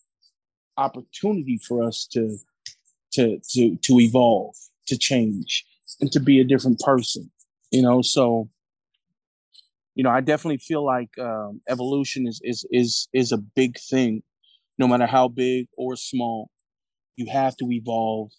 opportunity 0.77 1.59
for 1.67 1.83
us 1.83 2.07
to 2.13 2.37
to 3.13 3.39
to 3.51 3.77
to 3.77 3.99
evolve, 3.99 4.55
to 4.87 4.97
change, 4.97 5.65
and 5.99 6.11
to 6.11 6.19
be 6.19 6.39
a 6.39 6.43
different 6.43 6.79
person. 6.79 7.31
You 7.71 7.81
know, 7.83 8.01
so 8.01 8.49
you 9.95 10.03
know, 10.03 10.09
I 10.09 10.21
definitely 10.21 10.57
feel 10.57 10.85
like 10.85 11.17
um, 11.19 11.61
evolution 11.69 12.27
is 12.27 12.39
is 12.43 12.65
is 12.71 13.07
is 13.13 13.31
a 13.31 13.37
big 13.37 13.77
thing, 13.79 14.23
no 14.77 14.87
matter 14.87 15.05
how 15.05 15.27
big 15.27 15.67
or 15.77 15.95
small. 15.95 16.49
You 17.17 17.27
have 17.31 17.55
to 17.57 17.71
evolve 17.71 18.31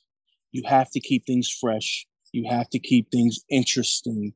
you 0.52 0.62
have 0.66 0.90
to 0.90 1.00
keep 1.00 1.26
things 1.26 1.50
fresh. 1.50 2.06
You 2.32 2.48
have 2.48 2.68
to 2.70 2.78
keep 2.78 3.10
things 3.10 3.40
interesting. 3.48 4.32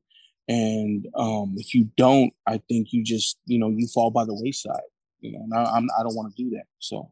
And 0.49 1.07
um, 1.15 1.55
if 1.57 1.75
you 1.75 1.91
don't, 1.97 2.33
I 2.47 2.61
think 2.69 2.93
you 2.93 3.05
just, 3.05 3.39
you 3.47 3.59
know, 3.59 3.69
you 3.69 3.87
fall 3.89 4.11
by 4.11 4.25
the 4.25 4.35
wayside. 4.35 4.81
You 5.21 5.33
know, 5.33 5.41
and 5.45 5.55
I, 5.55 5.73
I'm, 5.73 5.89
I 5.99 6.03
don't 6.03 6.15
want 6.15 6.35
to 6.35 6.43
do 6.43 6.51
that. 6.51 6.65
So, 6.79 7.11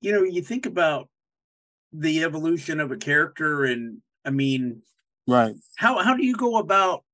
you 0.00 0.12
know, 0.12 0.22
you 0.22 0.42
think 0.42 0.66
about 0.66 1.08
the 1.92 2.24
evolution 2.24 2.80
of 2.80 2.90
a 2.90 2.96
character, 2.96 3.64
and 3.64 3.98
I 4.24 4.30
mean, 4.30 4.82
right? 5.28 5.54
How 5.76 6.02
how 6.02 6.16
do 6.16 6.24
you 6.24 6.34
go 6.34 6.56
about 6.56 7.04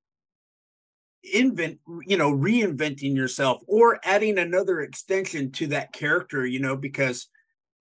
invent 1.35 1.79
you 2.07 2.17
know 2.17 2.33
reinventing 2.33 3.15
yourself 3.15 3.63
or 3.67 4.01
adding 4.05 4.39
another 4.39 4.81
extension 4.81 5.53
to 5.53 5.67
that 5.67 5.93
character 5.93 6.47
you 6.47 6.59
know 6.59 6.75
because 6.75 7.29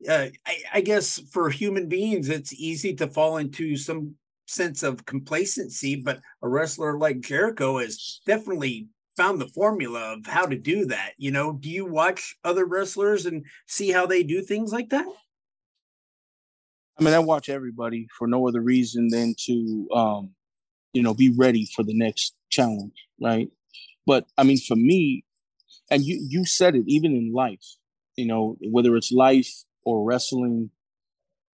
uh, 0.07 0.27
I, 0.45 0.57
I, 0.75 0.81
guess 0.81 1.19
for 1.31 1.49
human 1.49 1.89
beings 1.89 2.29
it's 2.29 2.53
easy 2.53 2.93
to 2.95 3.07
fall 3.07 3.37
into 3.37 3.75
some 3.75 4.15
sense 4.47 4.81
of 4.81 5.05
complacency 5.05 5.95
but 5.95 6.19
a 6.41 6.47
wrestler 6.47 6.97
like 6.97 7.19
jericho 7.19 7.77
has 7.79 8.21
definitely 8.25 8.87
found 9.17 9.39
the 9.39 9.47
formula 9.49 10.13
of 10.13 10.25
how 10.25 10.45
to 10.45 10.55
do 10.55 10.85
that 10.85 11.11
you 11.17 11.31
know 11.31 11.53
do 11.53 11.69
you 11.69 11.85
watch 11.85 12.37
other 12.43 12.65
wrestlers 12.65 13.25
and 13.25 13.45
see 13.67 13.91
how 13.91 14.05
they 14.05 14.23
do 14.23 14.41
things 14.41 14.71
like 14.71 14.89
that 14.89 15.05
i 16.99 17.03
mean 17.03 17.13
i 17.13 17.19
watch 17.19 17.49
everybody 17.49 18.07
for 18.17 18.27
no 18.27 18.47
other 18.47 18.61
reason 18.61 19.07
than 19.09 19.35
to 19.37 19.87
um 19.93 20.29
you 20.93 21.03
know 21.03 21.13
be 21.13 21.29
ready 21.29 21.67
for 21.75 21.83
the 21.83 21.93
next 21.93 22.33
challenge 22.49 22.93
right? 23.19 23.49
But 24.05 24.25
I 24.37 24.43
mean, 24.43 24.57
for 24.57 24.75
me, 24.75 25.23
and 25.91 26.03
you 26.03 26.25
you 26.27 26.45
said 26.45 26.75
it, 26.75 26.83
even 26.87 27.15
in 27.15 27.33
life, 27.33 27.65
you 28.15 28.25
know, 28.25 28.57
whether 28.61 28.95
it's 28.95 29.11
life 29.11 29.51
or 29.89 30.03
wrestling 30.03 30.69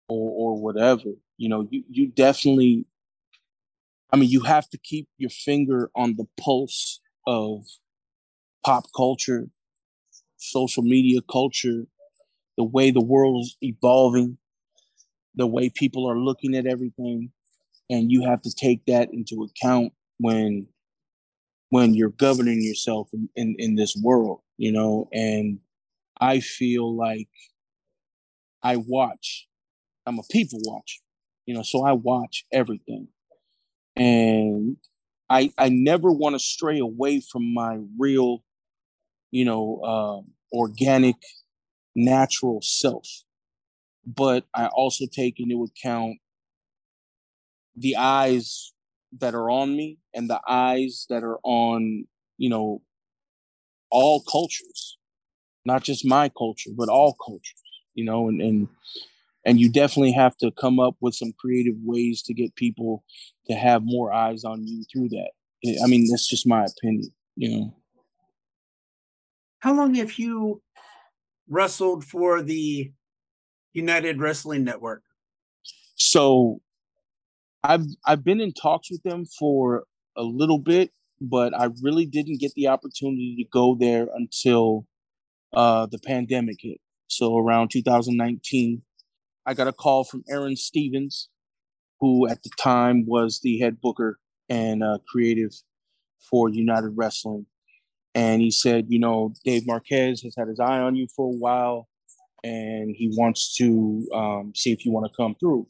or 0.08 0.30
or 0.30 0.62
whatever, 0.62 1.10
you 1.38 1.48
know, 1.48 1.66
you 1.70 1.84
you 1.88 2.06
definitely. 2.08 2.86
I 4.12 4.16
mean, 4.16 4.30
you 4.30 4.42
have 4.42 4.68
to 4.70 4.78
keep 4.78 5.08
your 5.18 5.30
finger 5.30 5.90
on 5.96 6.16
the 6.16 6.26
pulse 6.40 7.00
of 7.26 7.64
pop 8.64 8.84
culture, 8.96 9.48
social 10.36 10.82
media 10.82 11.20
culture, 11.30 11.86
the 12.56 12.64
way 12.64 12.90
the 12.90 13.04
world 13.04 13.44
is 13.44 13.56
evolving, 13.62 14.38
the 15.34 15.46
way 15.46 15.70
people 15.70 16.08
are 16.08 16.18
looking 16.18 16.54
at 16.54 16.66
everything, 16.66 17.32
and 17.90 18.12
you 18.12 18.24
have 18.24 18.42
to 18.42 18.52
take 18.54 18.84
that 18.86 19.08
into 19.12 19.44
account 19.44 19.92
when 20.18 20.68
when 21.70 21.94
you're 21.94 22.10
governing 22.10 22.62
yourself 22.62 23.08
in, 23.12 23.28
in, 23.34 23.56
in 23.58 23.74
this 23.74 23.96
world, 24.02 24.40
you 24.56 24.70
know, 24.72 25.08
and 25.12 25.58
I 26.20 26.40
feel 26.40 26.96
like 26.96 27.28
I 28.66 28.76
watch, 28.78 29.46
I'm 30.06 30.18
a 30.18 30.22
people 30.28 30.58
watcher, 30.64 31.00
you 31.46 31.54
know, 31.54 31.62
so 31.62 31.84
I 31.84 31.92
watch 31.92 32.44
everything. 32.52 33.06
And 33.94 34.76
I 35.30 35.52
I 35.56 35.68
never 35.68 36.10
want 36.10 36.34
to 36.34 36.40
stray 36.40 36.80
away 36.80 37.20
from 37.20 37.54
my 37.54 37.78
real, 37.96 38.42
you 39.30 39.44
know, 39.44 39.80
uh, 39.92 40.56
organic, 40.56 41.14
natural 41.94 42.60
self. 42.60 43.06
But 44.04 44.44
I 44.52 44.66
also 44.66 45.04
take 45.06 45.38
into 45.38 45.62
account 45.62 46.16
the 47.76 47.96
eyes 47.96 48.72
that 49.20 49.34
are 49.34 49.48
on 49.48 49.76
me 49.76 49.98
and 50.12 50.28
the 50.28 50.40
eyes 50.48 51.06
that 51.08 51.22
are 51.22 51.38
on 51.44 52.04
you 52.36 52.50
know 52.50 52.82
all 53.90 54.22
cultures 54.30 54.98
not 55.64 55.82
just 55.82 56.04
my 56.04 56.28
culture 56.28 56.70
but 56.76 56.88
all 56.88 57.16
cultures 57.24 57.65
you 57.96 58.04
know 58.04 58.28
and 58.28 58.40
and 58.40 58.68
and 59.44 59.60
you 59.60 59.70
definitely 59.70 60.12
have 60.12 60.36
to 60.36 60.50
come 60.52 60.78
up 60.78 60.96
with 61.00 61.14
some 61.14 61.32
creative 61.38 61.76
ways 61.82 62.22
to 62.22 62.34
get 62.34 62.54
people 62.54 63.04
to 63.48 63.54
have 63.54 63.82
more 63.84 64.12
eyes 64.12 64.44
on 64.44 64.66
you 64.66 64.84
through 64.92 65.08
that. 65.08 65.30
I 65.82 65.86
mean 65.88 66.06
that's 66.08 66.28
just 66.28 66.46
my 66.46 66.64
opinion 66.64 67.10
you 67.36 67.50
know. 67.50 67.74
How 69.60 69.74
long 69.74 69.94
have 69.94 70.18
you 70.18 70.62
wrestled 71.48 72.04
for 72.04 72.42
the 72.42 72.92
united 73.72 74.20
wrestling 74.20 74.64
network? 74.64 75.02
So 75.96 76.60
I've 77.62 77.86
I've 78.06 78.24
been 78.24 78.40
in 78.40 78.52
talks 78.52 78.90
with 78.90 79.02
them 79.02 79.24
for 79.38 79.84
a 80.16 80.22
little 80.22 80.58
bit, 80.58 80.90
but 81.20 81.58
I 81.58 81.68
really 81.82 82.06
didn't 82.06 82.40
get 82.40 82.52
the 82.54 82.68
opportunity 82.68 83.36
to 83.38 83.48
go 83.50 83.74
there 83.74 84.08
until 84.14 84.86
uh, 85.52 85.86
the 85.86 85.98
pandemic 85.98 86.58
hit. 86.60 86.80
So 87.08 87.36
around 87.36 87.70
2019, 87.70 88.82
I 89.46 89.54
got 89.54 89.68
a 89.68 89.72
call 89.72 90.04
from 90.04 90.24
Aron 90.28 90.56
Stevens, 90.56 91.28
who 92.00 92.28
at 92.28 92.42
the 92.42 92.50
time 92.60 93.04
was 93.06 93.40
the 93.42 93.58
head 93.58 93.80
booker 93.80 94.18
and 94.48 94.82
uh, 94.82 94.98
creative 95.08 95.52
for 96.30 96.48
United 96.48 96.90
Wrestling. 96.96 97.46
And 98.14 98.40
he 98.40 98.50
said, 98.50 98.86
you 98.88 98.98
know, 98.98 99.34
Dave 99.44 99.66
Marquez 99.66 100.22
has 100.22 100.34
had 100.36 100.48
his 100.48 100.58
eye 100.58 100.78
on 100.78 100.96
you 100.96 101.06
for 101.14 101.26
a 101.26 101.36
while, 101.36 101.88
and 102.42 102.94
he 102.96 103.12
wants 103.16 103.54
to 103.56 104.08
um, 104.14 104.52
see 104.54 104.72
if 104.72 104.84
you 104.84 104.92
want 104.92 105.10
to 105.10 105.16
come 105.16 105.34
through. 105.38 105.68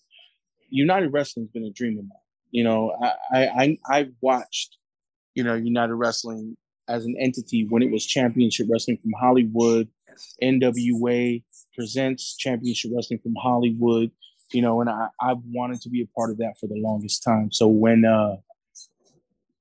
United 0.71 1.13
Wrestling's 1.13 1.51
been 1.51 1.65
a 1.65 1.71
dream 1.71 1.99
of 1.99 2.05
mine. 2.05 2.19
You 2.51 2.65
know, 2.65 2.97
I 3.33 3.47
I 3.47 3.79
I 3.91 4.09
watched, 4.21 4.79
you 5.35 5.43
know, 5.43 5.55
United 5.55 5.95
Wrestling 5.95 6.57
as 6.89 7.05
an 7.05 7.17
entity 7.21 7.67
when 7.69 7.83
it 7.83 7.91
was 7.91 8.07
Championship 8.07 8.69
Wrestling 8.71 8.99
from 9.03 9.13
Hollywood, 9.19 9.89
NWA 10.43 11.43
presents 11.75 12.37
Championship 12.37 12.91
Wrestling 12.95 13.21
from 13.23 13.35
Hollywood. 13.41 14.11
You 14.53 14.63
know, 14.63 14.81
and 14.81 14.89
I 14.89 15.09
I 15.21 15.35
wanted 15.53 15.81
to 15.83 15.89
be 15.89 16.03
a 16.03 16.07
part 16.19 16.31
of 16.31 16.39
that 16.39 16.55
for 16.61 16.67
the 16.69 16.77
longest 16.77 17.23
time. 17.25 17.51
So 17.53 17.67
when 17.67 18.05
uh 18.05 18.37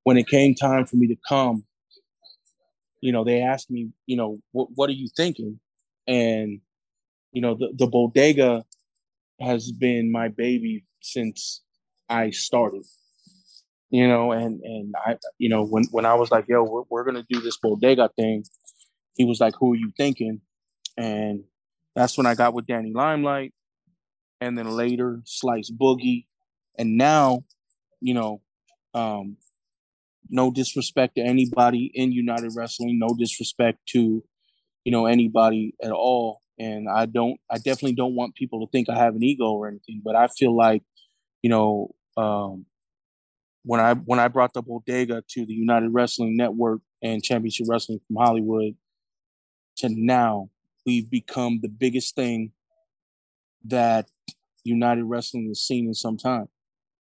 when 0.03 0.17
it 0.17 0.27
came 0.27 0.53
time 0.53 0.85
for 0.85 0.95
me 0.95 1.07
to 1.07 1.15
come, 1.27 1.65
you 3.01 3.11
know, 3.11 3.23
they 3.23 3.41
asked 3.41 3.69
me, 3.69 3.89
you 4.05 4.15
know, 4.15 4.39
what 4.51 4.69
what 4.75 4.89
are 4.89 4.93
you 4.93 5.07
thinking? 5.15 5.59
And 6.07 6.61
you 7.31 7.41
know, 7.41 7.55
the 7.55 7.73
the 7.75 7.87
bodega 7.87 8.63
has 9.41 9.71
been 9.71 10.11
my 10.11 10.29
baby 10.29 10.85
since 11.01 11.61
I 12.09 12.29
started. 12.29 12.83
You 13.89 14.07
know, 14.07 14.31
and 14.31 14.61
and 14.61 14.93
I, 15.05 15.17
you 15.37 15.49
know, 15.49 15.63
when 15.65 15.85
when 15.91 16.05
I 16.05 16.15
was 16.15 16.31
like, 16.31 16.45
"Yo, 16.47 16.63
we're, 16.63 16.83
we're 16.89 17.03
gonna 17.03 17.25
do 17.29 17.39
this 17.39 17.57
bodega 17.57 18.09
thing," 18.17 18.43
he 19.15 19.25
was 19.25 19.39
like, 19.39 19.53
"Who 19.59 19.73
are 19.73 19.77
you 19.77 19.91
thinking?" 19.95 20.41
And 20.97 21.43
that's 21.95 22.17
when 22.17 22.25
I 22.25 22.35
got 22.35 22.53
with 22.53 22.67
Danny 22.67 22.91
Limelight, 22.93 23.53
and 24.41 24.57
then 24.57 24.69
later 24.69 25.19
Slice 25.25 25.71
Boogie, 25.71 26.25
and 26.77 26.97
now, 26.97 27.43
you 28.01 28.13
know, 28.13 28.41
um, 28.93 29.37
no 30.29 30.51
disrespect 30.51 31.15
to 31.15 31.21
anybody 31.21 31.91
in 31.93 32.11
United 32.11 32.51
Wrestling, 32.55 32.99
no 32.99 33.15
disrespect 33.17 33.79
to, 33.89 34.23
you 34.83 34.91
know, 34.91 35.05
anybody 35.05 35.75
at 35.81 35.91
all. 35.91 36.41
And 36.57 36.87
I 36.89 37.05
don't, 37.05 37.39
I 37.49 37.57
definitely 37.57 37.93
don't 37.93 38.15
want 38.15 38.35
people 38.35 38.65
to 38.65 38.71
think 38.71 38.89
I 38.89 38.97
have 38.97 39.15
an 39.15 39.23
ego 39.23 39.51
or 39.51 39.67
anything, 39.67 40.01
but 40.03 40.15
I 40.15 40.27
feel 40.27 40.55
like 40.55 40.83
you 41.45 41.49
know, 41.49 41.93
um, 42.17 42.65
when 43.65 43.79
I 43.79 43.93
when 43.93 44.19
I 44.19 44.29
brought 44.29 44.53
the 44.53 44.63
bodega 44.63 45.23
to 45.29 45.45
the 45.45 45.53
United 45.53 45.89
Wrestling 45.89 46.35
Network 46.35 46.81
and 47.03 47.21
Championship 47.21 47.67
Wrestling 47.69 47.99
from 48.07 48.15
Hollywood 48.15 48.73
to 49.77 49.89
now, 49.91 50.49
we've 50.85 51.09
become 51.09 51.59
the 51.61 51.69
biggest 51.69 52.15
thing 52.15 52.51
that 53.65 54.07
United 54.63 55.03
Wrestling 55.05 55.47
has 55.47 55.61
seen 55.61 55.87
in 55.87 55.93
some 55.93 56.17
time. 56.17 56.47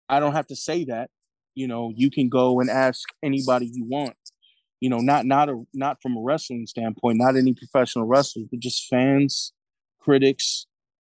I 0.09 0.19
don't 0.19 0.33
have 0.33 0.47
to 0.47 0.55
say 0.55 0.85
that. 0.85 1.09
You 1.53 1.67
know, 1.67 1.91
you 1.95 2.11
can 2.11 2.29
go 2.29 2.59
and 2.59 2.69
ask 2.69 3.03
anybody 3.23 3.69
you 3.71 3.85
want. 3.85 4.15
You 4.81 4.89
know, 4.89 4.99
not 4.99 5.25
not 5.25 5.49
a 5.49 5.63
not 5.73 6.01
from 6.01 6.17
a 6.17 6.21
wrestling 6.21 6.67
standpoint, 6.67 7.17
not 7.17 7.35
any 7.35 7.53
professional 7.53 8.05
wrestlers, 8.05 8.47
but 8.51 8.59
just 8.59 8.87
fans, 8.89 9.53
critics, 9.99 10.67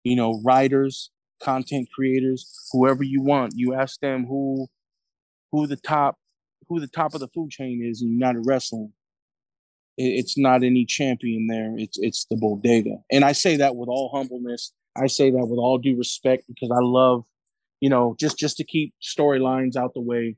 you 0.03 0.15
know, 0.15 0.41
writers, 0.43 1.11
content 1.41 1.89
creators, 1.93 2.67
whoever 2.71 3.03
you 3.03 3.21
want. 3.21 3.53
You 3.55 3.73
ask 3.73 3.99
them 3.99 4.25
who 4.25 4.67
who 5.51 5.67
the 5.67 5.77
top 5.77 6.17
who 6.67 6.79
the 6.79 6.87
top 6.87 7.13
of 7.13 7.19
the 7.19 7.27
food 7.27 7.51
chain 7.51 7.81
is 7.83 8.01
in 8.01 8.09
United 8.09 8.43
Wrestling. 8.45 8.93
It's 9.97 10.37
not 10.37 10.63
any 10.63 10.85
champion 10.85 11.47
there. 11.47 11.73
It's 11.77 11.97
it's 11.99 12.25
the 12.25 12.37
bodega. 12.37 12.97
And 13.11 13.23
I 13.23 13.31
say 13.33 13.57
that 13.57 13.75
with 13.75 13.89
all 13.89 14.11
humbleness. 14.13 14.73
I 14.95 15.07
say 15.07 15.31
that 15.31 15.45
with 15.45 15.57
all 15.57 15.77
due 15.77 15.97
respect 15.97 16.45
because 16.47 16.69
I 16.71 16.81
love, 16.81 17.23
you 17.79 17.89
know, 17.89 18.15
just 18.19 18.37
just 18.37 18.57
to 18.57 18.63
keep 18.63 18.93
storylines 19.01 19.75
out 19.75 19.93
the 19.93 20.01
way. 20.01 20.37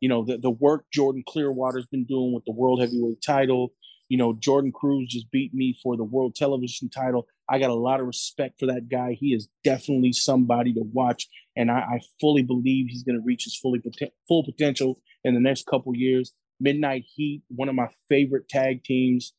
You 0.00 0.08
know, 0.08 0.24
the, 0.24 0.38
the 0.38 0.50
work 0.50 0.86
Jordan 0.92 1.22
Clearwater's 1.28 1.86
been 1.86 2.04
doing 2.04 2.32
with 2.32 2.44
the 2.46 2.52
world 2.52 2.80
heavyweight 2.80 3.22
title. 3.24 3.72
You 4.08 4.16
know, 4.16 4.34
Jordan 4.38 4.72
Cruz 4.72 5.08
just 5.08 5.30
beat 5.30 5.54
me 5.54 5.78
for 5.82 5.96
the 5.96 6.04
world 6.04 6.34
television 6.34 6.88
title. 6.88 7.28
I 7.48 7.58
got 7.58 7.70
a 7.70 7.74
lot 7.74 8.00
of 8.00 8.06
respect 8.06 8.58
for 8.58 8.66
that 8.66 8.88
guy. 8.88 9.16
He 9.18 9.34
is 9.34 9.48
definitely 9.62 10.12
somebody 10.12 10.72
to 10.74 10.82
watch, 10.92 11.28
and 11.56 11.70
I, 11.70 11.78
I 11.78 12.00
fully 12.20 12.42
believe 12.42 12.86
he's 12.88 13.02
going 13.02 13.18
to 13.18 13.24
reach 13.24 13.44
his 13.44 13.56
fully 13.56 13.80
full 14.26 14.44
potential 14.44 15.00
in 15.22 15.34
the 15.34 15.40
next 15.40 15.66
couple 15.66 15.94
years. 15.94 16.32
Midnight 16.60 17.04
Heat, 17.14 17.42
one 17.48 17.68
of 17.68 17.74
my 17.74 17.88
favorite 18.08 18.48
tag 18.48 18.84
teams 18.84 19.32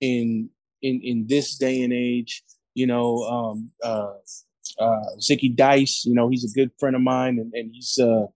in 0.00 0.50
in 0.82 1.00
in 1.02 1.26
this 1.28 1.56
day 1.56 1.82
and 1.82 1.92
age. 1.92 2.42
You 2.74 2.86
know, 2.86 3.16
um, 3.24 3.70
uh, 3.82 4.12
uh, 4.78 5.04
Zicky 5.18 5.54
Dice. 5.54 6.04
You 6.04 6.14
know, 6.14 6.28
he's 6.28 6.44
a 6.44 6.54
good 6.54 6.70
friend 6.78 6.94
of 6.94 7.02
mine, 7.02 7.38
and, 7.38 7.52
and 7.52 7.70
he's 7.72 7.98
uh, 7.98 8.26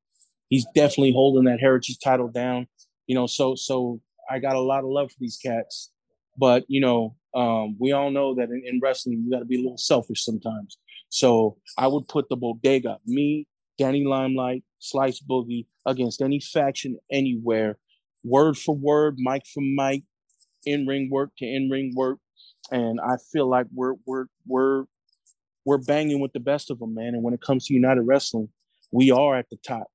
he's 0.48 0.66
definitely 0.74 1.12
holding 1.12 1.44
that 1.44 1.60
heritage 1.60 1.98
title 2.02 2.28
down. 2.28 2.66
You 3.06 3.14
know, 3.14 3.26
so 3.26 3.54
so 3.54 4.00
I 4.30 4.38
got 4.38 4.56
a 4.56 4.60
lot 4.60 4.84
of 4.84 4.90
love 4.90 5.10
for 5.10 5.18
these 5.20 5.38
cats, 5.38 5.90
but 6.36 6.64
you 6.68 6.80
know, 6.80 7.16
um, 7.34 7.76
we 7.78 7.92
all 7.92 8.10
know 8.10 8.34
that 8.34 8.50
in, 8.50 8.62
in 8.66 8.80
wrestling 8.82 9.22
you 9.24 9.30
got 9.30 9.40
to 9.40 9.44
be 9.44 9.56
a 9.56 9.62
little 9.62 9.78
selfish 9.78 10.24
sometimes. 10.24 10.78
So 11.08 11.58
I 11.76 11.88
would 11.88 12.08
put 12.08 12.28
the 12.28 12.36
bodega, 12.36 12.98
me, 13.06 13.46
Danny 13.78 14.04
Limelight, 14.04 14.64
Slice 14.78 15.20
Boogie, 15.20 15.66
against 15.86 16.22
any 16.22 16.40
faction 16.40 16.98
anywhere, 17.10 17.78
word 18.24 18.56
for 18.56 18.76
word, 18.76 19.16
mic 19.18 19.42
for 19.46 19.62
mic, 19.62 20.02
in 20.64 20.86
ring 20.86 21.10
work 21.10 21.30
to 21.38 21.44
in 21.44 21.68
ring 21.70 21.92
work, 21.96 22.18
and 22.70 23.00
I 23.00 23.16
feel 23.32 23.48
like 23.48 23.66
we're 23.74 23.94
we're 24.06 24.26
we're 24.46 24.84
we're 25.64 25.78
banging 25.78 26.20
with 26.20 26.32
the 26.32 26.40
best 26.40 26.70
of 26.70 26.78
them, 26.78 26.94
man. 26.94 27.14
And 27.14 27.22
when 27.22 27.34
it 27.34 27.40
comes 27.40 27.66
to 27.66 27.74
United 27.74 28.02
Wrestling, 28.02 28.48
we 28.92 29.10
are 29.10 29.36
at 29.36 29.48
the 29.50 29.56
top. 29.56 29.86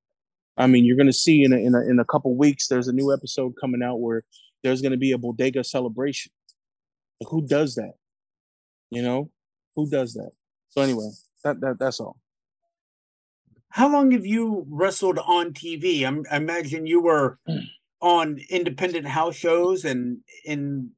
I 0.58 0.68
mean, 0.68 0.86
you're 0.86 0.98
going 0.98 1.08
to 1.08 1.14
see 1.14 1.44
in 1.44 1.54
a, 1.54 1.58
in 1.58 1.76
a, 1.76 1.82
in 1.82 2.00
a 2.00 2.06
couple 2.06 2.36
weeks, 2.36 2.68
there's 2.68 2.88
a 2.88 2.94
new 2.94 3.14
episode 3.14 3.54
coming 3.62 3.84
out 3.84 4.00
where 4.00 4.24
there's 4.64 4.82
going 4.82 4.92
to 4.92 4.98
be 4.98 5.12
a 5.12 5.18
bodega 5.18 5.64
celebration. 5.64 6.32
who 7.30 7.46
does 7.46 7.76
that? 7.76 7.94
You 8.90 9.04
know, 9.04 9.30
who 9.76 9.90
does 9.90 10.14
that? 10.14 10.32
So 10.70 10.82
anyway, 10.82 11.10
that, 11.44 11.60
that 11.62 11.78
that's 11.80 12.00
all. 12.00 12.18
How 13.70 13.92
long 13.92 14.12
have 14.12 14.26
you 14.26 14.66
wrestled 14.70 15.20
on 15.20 15.54
TV? 15.54 16.08
I'm, 16.08 16.24
I 16.32 16.38
imagine 16.38 16.88
you 16.88 17.02
were 17.02 17.38
on 18.02 18.40
independent 18.50 19.08
house 19.08 19.36
shows 19.36 19.86
and 19.86 20.20
in 20.46 20.92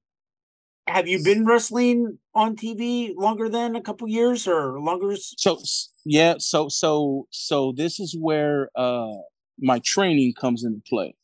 have 0.87 1.07
you 1.07 1.23
been 1.23 1.45
wrestling 1.45 2.17
on 2.33 2.55
TV 2.55 3.13
longer 3.15 3.47
than 3.47 3.75
a 3.75 3.81
couple 3.81 4.07
years 4.07 4.47
or 4.47 4.79
longer? 4.79 5.15
So 5.15 5.61
yeah, 6.05 6.35
so 6.39 6.67
so 6.67 7.27
so 7.29 7.73
this 7.75 7.99
is 7.99 8.15
where 8.19 8.69
uh 8.75 9.11
my 9.59 9.79
training 9.85 10.33
comes 10.33 10.63
into 10.63 10.81
play. 10.87 11.15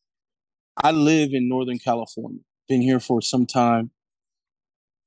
I 0.78 0.92
live 0.92 1.32
in 1.34 1.50
Northern 1.50 1.80
California. 1.80 2.42
Been 2.68 2.82
here 2.82 3.00
for 3.00 3.22
some 3.22 3.46
time. 3.46 3.92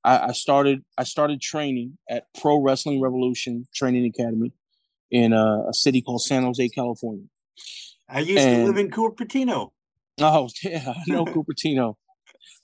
I, 0.04 0.28
I 0.28 0.32
started 0.32 0.84
I 0.96 1.04
started 1.04 1.40
training 1.40 1.98
at 2.08 2.24
Pro 2.40 2.60
Wrestling 2.60 3.00
Revolution 3.00 3.66
Training 3.74 4.06
Academy 4.06 4.52
in 5.10 5.32
a, 5.32 5.64
a 5.68 5.74
city 5.74 6.02
called 6.02 6.22
San 6.22 6.42
Jose, 6.42 6.68
California. 6.70 7.24
I 8.08 8.20
used 8.20 8.38
and, 8.40 8.62
to 8.62 8.66
live 8.66 8.78
in 8.78 8.90
Cupertino. 8.90 9.70
Oh 10.20 10.48
yeah, 10.62 10.94
I 10.96 11.02
know 11.06 11.24
Cupertino. 11.26 11.94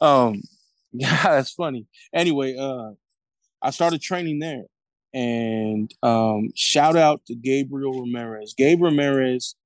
Um, 0.01 0.43
yeah, 0.93 1.23
that's 1.23 1.53
funny. 1.53 1.87
Anyway, 2.15 2.57
uh, 2.57 2.93
I 3.63 3.71
started 3.71 4.03
training 4.03 4.41
there, 4.41 4.65
and 5.13 5.93
um, 6.03 6.51
shout 6.57 6.97
out 6.97 7.23
to 7.27 7.35
Gabriel 7.35 8.01
Ramirez. 8.01 8.55
Gabe 8.57 8.83
Ramirez, 8.83 9.57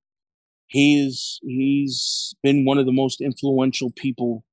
he's 0.67 1.39
he's 1.43 2.35
been 2.43 2.65
one 2.65 2.77
of 2.77 2.85
the 2.85 2.93
most 2.93 3.21
influential 3.21 3.91
people 3.95 4.43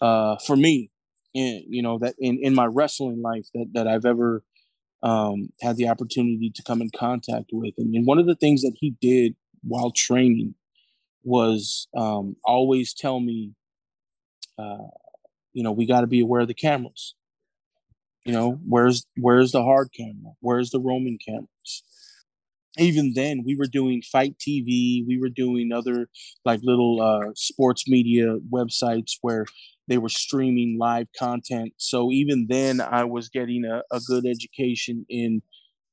uh, 0.00 0.36
for 0.46 0.56
me, 0.56 0.90
in 1.34 1.64
you 1.68 1.82
know 1.82 1.98
that 1.98 2.14
in 2.18 2.38
in 2.42 2.54
my 2.54 2.66
wrestling 2.66 3.22
life 3.22 3.48
that 3.54 3.68
that 3.74 3.88
I've 3.88 4.06
ever 4.06 4.42
um, 5.02 5.50
had 5.62 5.76
the 5.76 5.88
opportunity 5.88 6.50
to 6.54 6.62
come 6.62 6.82
in 6.82 6.90
contact 6.96 7.50
with. 7.52 7.74
And, 7.78 7.94
and 7.94 8.06
one 8.06 8.18
of 8.18 8.26
the 8.26 8.34
things 8.36 8.62
that 8.62 8.74
he 8.80 8.96
did 9.00 9.36
while 9.62 9.92
training 9.92 10.56
was 11.24 11.88
um, 11.96 12.36
always 12.44 12.94
tell 12.94 13.20
me, 13.20 13.52
uh, 14.58 14.88
you 15.52 15.62
know, 15.62 15.72
we 15.72 15.86
got 15.86 16.02
to 16.02 16.06
be 16.06 16.20
aware 16.20 16.42
of 16.42 16.48
the 16.48 16.54
cameras. 16.54 17.14
You 18.24 18.32
know, 18.32 18.58
where's 18.66 19.06
where's 19.18 19.52
the 19.52 19.62
hard 19.62 19.90
camera? 19.94 20.32
Where's 20.40 20.70
the 20.70 20.80
roaming 20.80 21.18
cameras? 21.26 21.82
Even 22.78 23.12
then, 23.14 23.44
we 23.44 23.54
were 23.54 23.66
doing 23.66 24.02
Fight 24.02 24.36
TV. 24.38 25.04
We 25.06 25.18
were 25.20 25.28
doing 25.28 25.72
other 25.72 26.08
like 26.44 26.60
little 26.62 27.00
uh, 27.02 27.32
sports 27.36 27.86
media 27.88 28.38
websites 28.52 29.12
where 29.20 29.46
they 29.86 29.98
were 29.98 30.08
streaming 30.08 30.78
live 30.78 31.06
content. 31.16 31.74
So 31.76 32.10
even 32.10 32.46
then, 32.48 32.80
I 32.80 33.04
was 33.04 33.28
getting 33.28 33.64
a, 33.64 33.82
a 33.94 34.00
good 34.00 34.26
education 34.26 35.06
in 35.08 35.42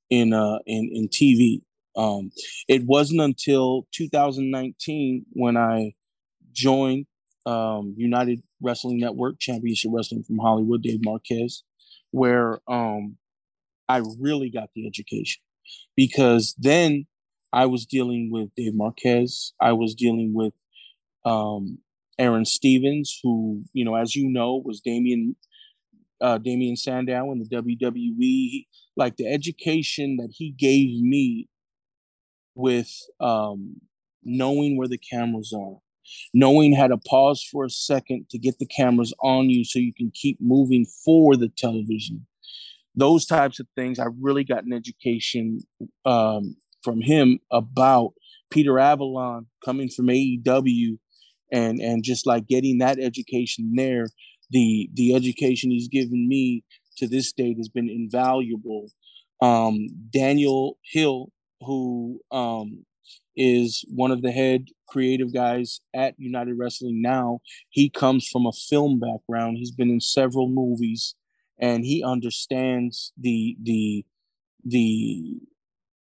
in 0.10 0.34
uh, 0.34 0.60
in 0.66 0.90
in 0.94 1.10
TV. 1.10 1.62
Um, 1.96 2.32
it 2.68 2.84
wasn't 2.86 3.22
until 3.22 3.88
2019 3.94 5.26
when 5.34 5.58
I 5.58 5.94
joined 6.54 7.06
um, 7.46 7.94
United 7.98 8.42
Wrestling 8.62 9.00
Network 9.00 9.40
Championship 9.40 9.92
Wrestling 9.94 10.24
from 10.24 10.38
Hollywood, 10.38 10.84
Dave 10.84 11.04
Marquez, 11.04 11.64
where 12.12 12.60
um, 12.68 13.18
I 13.90 14.02
really 14.20 14.50
got 14.50 14.70
the 14.76 14.88
education 14.88 15.42
because 15.96 16.56
then 16.58 17.08
I 17.52 17.66
was 17.66 17.86
dealing 17.86 18.30
with 18.32 18.50
Dave 18.56 18.76
Marquez. 18.76 19.54
I 19.60 19.74
was 19.74 19.96
dealing 19.96 20.34
with 20.34 20.54
um, 21.26 21.80
Aron 22.18 22.46
Stevens, 22.46 23.20
who, 23.22 23.64
you 23.74 23.84
know, 23.84 23.96
as 23.96 24.16
you 24.16 24.30
know, 24.30 24.62
was 24.64 24.80
Damien 24.82 25.36
uh, 26.22 26.38
Damien 26.38 26.76
Sandow 26.76 27.32
in 27.32 27.40
the 27.40 27.50
WWE. 27.50 28.68
Like 28.96 29.18
the 29.18 29.28
education 29.28 30.18
that 30.18 30.30
he 30.32 30.52
gave 30.52 31.02
me 31.02 31.48
with 32.56 32.92
um, 33.20 33.82
knowing 34.24 34.78
where 34.78 34.88
the 34.88 34.98
cameras 34.98 35.54
are, 35.58 35.78
knowing 36.34 36.76
how 36.76 36.88
to 36.88 36.98
pause 36.98 37.44
for 37.44 37.66
a 37.66 37.70
second 37.70 38.28
to 38.30 38.38
get 38.38 38.60
the 38.60 38.66
cameras 38.66 39.14
on 39.22 39.50
you 39.50 39.64
so 39.64 39.80
you 39.80 39.94
can 39.94 40.12
keep 40.14 40.38
moving 40.42 40.86
for 41.06 41.36
the 41.36 41.50
television. 41.50 42.26
Those 42.96 43.26
types 43.26 43.60
of 43.60 43.68
things, 43.76 44.00
I 44.00 44.08
really 44.20 44.44
got 44.44 44.66
an 44.66 44.74
education 44.74 45.60
um, 46.06 46.56
from 46.84 47.02
him 47.02 47.40
about 47.52 48.14
Peter 48.50 48.80
Avalon 48.80 49.48
coming 49.64 49.90
from 49.90 50.08
AEW 50.08 50.98
and 51.52 51.80
and 51.80 52.04
just 52.04 52.26
like 52.26 52.48
getting 52.48 52.78
that 52.78 53.00
education 53.00 53.74
there 53.76 54.08
the 54.50 54.90
the 54.94 55.14
education 55.16 55.72
he's 55.72 55.88
given 55.88 56.28
me 56.28 56.64
to 56.98 57.08
this 57.08 57.32
date 57.32 57.58
has 57.58 57.70
been 57.70 57.90
invaluable 57.90 58.90
um, 59.42 59.88
daniel 60.12 60.78
hill 60.92 61.32
who 61.66 62.20
um, 62.32 62.86
is 63.36 63.86
one 63.94 64.12
of 64.12 64.22
the 64.22 64.32
head 64.32 64.68
creative 64.88 65.34
guys 65.34 65.80
at 65.94 66.16
United 66.18 66.56
Wrestling 66.58 67.02
now. 67.02 67.40
He 67.70 67.90
comes 67.90 68.28
from 68.28 68.46
a 68.46 68.52
film 68.52 69.00
background. 69.00 69.58
He's 69.58 69.72
been 69.72 69.90
in 69.90 70.02
several 70.02 70.50
movies, 70.50 71.16
and 71.60 71.86
he 71.86 72.04
understands 72.04 73.14
the 73.18 73.56
the 73.62 74.06
the 74.66 75.40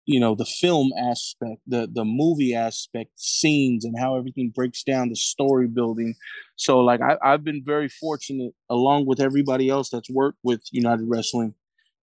you 0.05 0.19
know 0.19 0.35
the 0.35 0.45
film 0.45 0.91
aspect 0.97 1.61
the 1.67 1.89
the 1.91 2.05
movie 2.05 2.53
aspect 2.53 3.11
scenes 3.15 3.83
and 3.83 3.95
how 3.99 4.15
everything 4.15 4.51
breaks 4.53 4.83
down 4.83 5.09
the 5.09 5.15
story 5.15 5.67
building 5.67 6.15
so 6.55 6.79
like 6.79 7.01
I, 7.01 7.17
i've 7.23 7.43
been 7.43 7.63
very 7.63 7.89
fortunate 7.89 8.53
along 8.69 9.07
with 9.07 9.19
everybody 9.19 9.69
else 9.69 9.89
that's 9.89 10.09
worked 10.09 10.39
with 10.43 10.61
united 10.71 11.05
wrestling 11.07 11.55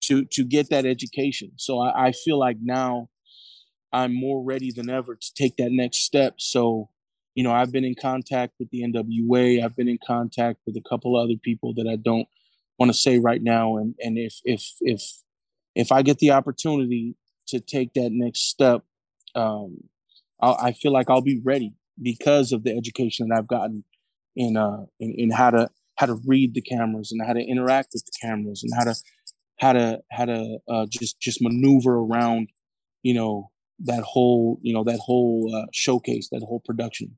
to 0.05 0.25
to 0.33 0.45
get 0.45 0.71
that 0.71 0.87
education 0.87 1.53
so 1.57 1.79
i, 1.81 2.09
I 2.09 2.13
feel 2.13 2.39
like 2.39 2.57
now 2.61 3.09
I'm 3.93 4.15
more 4.15 4.43
ready 4.43 4.71
than 4.71 4.89
ever 4.89 5.15
to 5.15 5.35
take 5.35 5.57
that 5.57 5.73
next 5.73 5.99
step. 5.99 6.35
So, 6.39 6.91
you 7.35 7.43
know, 7.43 7.53
I've 7.53 7.73
been 7.73 7.85
in 7.85 7.95
contact 8.01 8.55
with 8.59 8.71
the 8.71 8.83
NWA. 8.83 9.65
I've 9.65 9.77
been 9.77 9.89
in 9.89 9.99
contact 10.05 10.61
with 10.67 10.77
a 10.77 10.83
couple 10.89 11.17
of 11.17 11.25
other 11.25 11.39
people 11.43 11.75
that 11.75 11.89
I 11.89 11.97
don't 11.97 12.29
want 12.79 12.91
to 12.91 12.99
say 12.99 13.19
right 13.19 13.43
now. 13.43 13.77
And 13.77 13.95
and 14.01 14.19
if 14.19 14.41
if 14.45 14.65
if 14.81 15.03
if 15.75 15.93
I 15.93 16.03
get 16.03 16.19
the 16.19 16.31
opportunity 16.31 17.17
to 17.49 17.61
take 17.61 17.95
that 17.95 18.11
next 18.13 18.49
step, 18.49 18.83
um, 19.35 19.85
I'll, 20.41 20.57
I 20.61 20.73
feel 20.73 20.93
like 20.93 21.11
I'll 21.11 21.23
be 21.23 21.41
ready 21.45 21.75
because 22.01 22.53
of 22.53 22.65
the 22.65 22.77
education 22.77 23.29
that 23.29 23.39
I've 23.39 23.49
gotten 23.49 23.85
in 24.37 24.57
uh 24.57 24.85
in, 24.99 25.15
in 25.17 25.31
how 25.31 25.51
to 25.51 25.69
how 25.97 26.07
to 26.07 26.19
read 26.27 26.55
the 26.55 26.63
cameras 26.63 27.13
and 27.13 27.21
how 27.27 27.33
to 27.33 27.41
interact 27.41 27.91
with 27.93 28.05
the 28.07 28.13
cameras 28.21 28.63
and 28.63 28.73
how 28.77 28.85
to 28.85 28.95
how 29.59 29.73
to 29.73 30.01
how 30.11 30.25
to 30.25 30.59
uh, 30.69 30.87
just 30.89 31.21
just 31.21 31.43
maneuver 31.43 31.97
around 31.97 32.49
you 33.03 33.13
know 33.13 33.50
that 33.85 34.03
whole 34.03 34.59
you 34.63 34.73
know 34.73 34.85
that 34.85 34.99
whole 34.99 35.55
uh, 35.55 35.67
showcase 35.73 36.29
that 36.31 36.43
whole 36.43 36.61
production. 36.61 37.17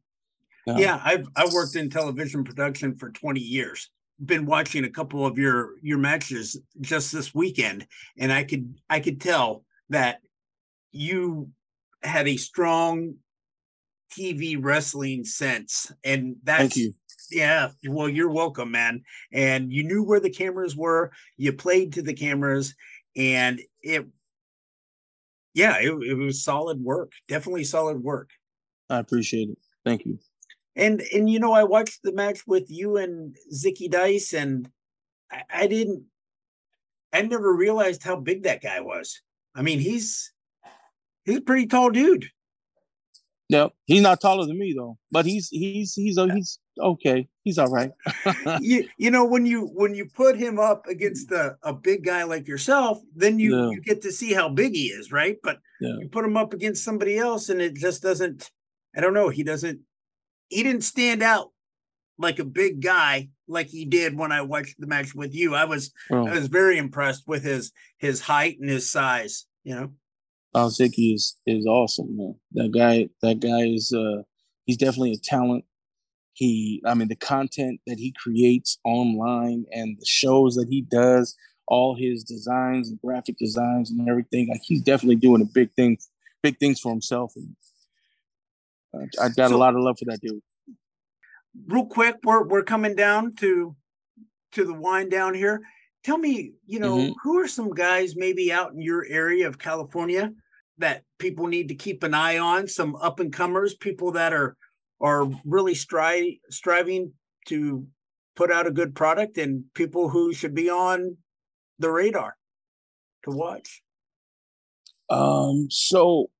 Um, 0.68 0.78
yeah 0.78 1.00
i've 1.04 1.26
i 1.34 1.48
worked 1.52 1.74
in 1.74 1.90
television 1.90 2.44
production 2.44 2.96
for 2.96 3.10
20 3.10 3.40
years. 3.40 3.90
Been 4.24 4.46
watching 4.46 4.84
a 4.84 4.90
couple 4.90 5.26
of 5.26 5.38
your 5.38 5.70
your 5.82 5.98
matches 5.98 6.60
just 6.80 7.12
this 7.12 7.34
weekend 7.34 7.86
and 8.16 8.32
i 8.32 8.44
could 8.44 8.72
i 8.88 9.00
could 9.00 9.20
tell 9.20 9.64
that 9.88 10.18
you 10.92 11.50
had 12.02 12.28
a 12.28 12.36
strong 12.36 13.16
tv 14.16 14.56
wrestling 14.60 15.24
sense 15.24 15.90
and 16.04 16.36
that's 16.44 16.60
Thank 16.60 16.76
you. 16.76 16.92
yeah 17.30 17.70
well 17.88 18.08
you're 18.08 18.30
welcome 18.30 18.70
man. 18.70 19.02
And 19.32 19.72
you 19.72 19.82
knew 19.82 20.04
where 20.04 20.20
the 20.20 20.30
cameras 20.30 20.76
were 20.76 21.10
you 21.36 21.52
played 21.52 21.94
to 21.94 22.02
the 22.02 22.14
cameras 22.14 22.76
and 23.16 23.60
it 23.82 24.06
yeah, 25.54 25.78
it, 25.78 25.92
it 26.02 26.14
was 26.14 26.42
solid 26.42 26.82
work. 26.82 27.12
Definitely 27.28 27.64
solid 27.64 28.02
work. 28.02 28.30
I 28.88 28.98
appreciate 28.98 29.50
it. 29.50 29.58
Thank 29.84 30.04
you. 30.04 30.18
And 30.74 31.02
and 31.12 31.28
you 31.28 31.38
know, 31.38 31.52
I 31.52 31.64
watched 31.64 32.00
the 32.02 32.12
match 32.12 32.46
with 32.46 32.70
you 32.70 32.96
and 32.96 33.36
Zicky 33.52 33.90
Dice, 33.90 34.32
and 34.32 34.70
I, 35.30 35.42
I 35.52 35.66
didn't. 35.66 36.04
I 37.12 37.20
never 37.22 37.54
realized 37.54 38.02
how 38.02 38.16
big 38.16 38.44
that 38.44 38.62
guy 38.62 38.80
was. 38.80 39.20
I 39.54 39.60
mean, 39.60 39.80
he's 39.80 40.32
he's 41.24 41.38
a 41.38 41.42
pretty 41.42 41.66
tall 41.66 41.90
dude. 41.90 42.28
Yep, 43.50 43.72
he's 43.84 44.00
not 44.00 44.20
taller 44.20 44.46
than 44.46 44.58
me 44.58 44.74
though, 44.74 44.96
but 45.10 45.26
he's 45.26 45.48
he's 45.48 45.92
he's 45.92 46.16
uh, 46.16 46.28
he's 46.28 46.58
okay. 46.78 47.28
He's 47.44 47.58
all 47.58 47.66
right. 47.70 47.90
you 48.60 48.88
you 48.98 49.10
know 49.10 49.24
when 49.24 49.46
you 49.46 49.66
when 49.74 49.94
you 49.94 50.06
put 50.06 50.36
him 50.36 50.58
up 50.58 50.86
against 50.86 51.30
a, 51.32 51.56
a 51.62 51.72
big 51.72 52.04
guy 52.04 52.22
like 52.22 52.46
yourself, 52.46 52.98
then 53.16 53.38
you 53.38 53.56
Yeah. 53.56 53.70
you 53.70 53.80
get 53.80 54.02
to 54.02 54.12
see 54.12 54.32
how 54.32 54.48
big 54.48 54.74
he 54.74 54.86
is, 54.86 55.10
right? 55.10 55.36
But 55.42 55.58
Yeah. 55.80 55.96
you 55.98 56.08
put 56.08 56.24
him 56.24 56.36
up 56.36 56.54
against 56.54 56.84
somebody 56.84 57.18
else, 57.18 57.48
and 57.48 57.60
it 57.60 57.74
just 57.74 58.02
doesn't. 58.02 58.50
I 58.96 59.00
don't 59.00 59.14
know. 59.14 59.28
He 59.28 59.42
doesn't. 59.42 59.80
He 60.48 60.62
didn't 60.62 60.82
stand 60.84 61.22
out 61.22 61.48
like 62.18 62.38
a 62.38 62.44
big 62.44 62.80
guy 62.80 63.30
like 63.48 63.66
he 63.68 63.84
did 63.86 64.16
when 64.16 64.30
I 64.30 64.42
watched 64.42 64.76
the 64.78 64.86
match 64.86 65.14
with 65.14 65.34
you. 65.34 65.54
I 65.54 65.64
was 65.64 65.92
I 66.12 66.38
was 66.38 66.46
very 66.46 66.78
impressed 66.78 67.26
with 67.26 67.42
his 67.42 67.72
his 67.98 68.20
height 68.20 68.58
and 68.60 68.70
his 68.70 68.88
size. 68.90 69.46
You 69.64 69.74
know. 69.74 69.92
Alzicki 70.54 71.14
is 71.14 71.40
is 71.46 71.66
awesome, 71.66 72.08
man. 72.16 72.34
That 72.52 72.70
guy, 72.72 73.08
that 73.22 73.40
guy 73.40 73.62
is 73.66 73.92
uh 73.92 74.22
he's 74.64 74.76
definitely 74.76 75.14
a 75.14 75.16
talent. 75.16 75.64
He 76.34 76.82
I 76.86 76.94
mean 76.94 77.08
the 77.08 77.16
content 77.16 77.80
that 77.86 77.98
he 77.98 78.12
creates 78.12 78.78
online 78.84 79.66
and 79.72 79.98
the 79.98 80.06
shows 80.06 80.54
that 80.54 80.68
he 80.70 80.80
does, 80.82 81.36
all 81.66 81.94
his 81.94 82.24
designs 82.24 82.88
and 82.88 83.00
graphic 83.00 83.36
designs 83.38 83.90
and 83.90 84.08
everything, 84.08 84.48
like 84.48 84.62
he's 84.64 84.82
definitely 84.82 85.16
doing 85.16 85.42
a 85.42 85.46
big 85.46 85.70
thing, 85.74 85.98
big 86.42 86.58
things 86.58 86.80
for 86.80 86.90
himself. 86.90 87.32
And 87.36 87.54
uh, 88.94 89.06
I 89.22 89.28
got 89.30 89.50
So- 89.50 89.56
a 89.56 89.58
lot 89.58 89.74
of 89.76 89.82
love 89.82 89.98
for 89.98 90.06
that 90.06 90.20
dude. 90.20 90.42
real 91.66 91.86
quick, 91.86 92.16
we're 92.24 92.44
we're 92.46 92.62
coming 92.64 92.94
down 92.96 93.34
to 93.36 93.76
to 94.52 94.64
the 94.64 94.74
wind 94.74 95.10
down 95.10 95.34
here. 95.34 95.60
Tell 96.04 96.18
me, 96.18 96.54
you 96.66 96.80
know, 96.80 96.96
Mhm. 96.96 97.14
who 97.22 97.38
are 97.38 97.48
some 97.48 97.70
guys 97.70 98.16
maybe 98.16 98.50
out 98.52 98.72
in 98.72 98.80
your 98.80 99.04
area 99.06 99.46
of 99.46 99.58
California 99.58 100.32
that 100.78 101.04
people 101.18 101.46
need 101.46 101.68
to 101.68 101.74
keep 101.74 102.02
an 102.02 102.12
eye 102.14 102.38
on? 102.38 102.66
Some 102.68 102.96
up 102.96 103.20
and 103.20 103.32
comers, 103.32 103.74
people 103.74 104.12
that 104.12 104.32
are 104.32 104.56
are 105.02 105.28
really 105.44 105.74
stri- 105.74 106.38
striving 106.50 107.12
to 107.48 107.86
put 108.36 108.50
out 108.50 108.66
a 108.66 108.70
good 108.70 108.94
product, 108.94 109.36
and 109.36 109.64
people 109.74 110.08
who 110.10 110.32
should 110.32 110.54
be 110.54 110.70
on 110.70 111.18
the 111.78 111.90
radar 111.90 112.36
to 113.24 113.30
watch. 113.30 113.82
Um, 115.10 115.66
so 115.70 116.30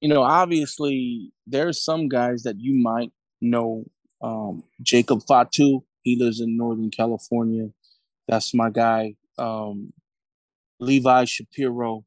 you 0.00 0.08
know, 0.08 0.22
obviously 0.22 1.32
there's 1.46 1.82
some 1.82 2.08
guys 2.08 2.42
that 2.44 2.56
you 2.58 2.74
might 2.74 3.12
know. 3.40 3.84
Um, 4.20 4.64
Jacob 4.82 5.22
Fatu, 5.26 5.84
he 6.02 6.16
lives 6.16 6.40
in 6.40 6.56
Northern 6.56 6.90
California. 6.90 7.68
That's 8.26 8.54
my 8.54 8.70
guy. 8.70 9.14
Um, 9.38 9.92
Levi 10.80 11.24
Shapiro, 11.24 12.04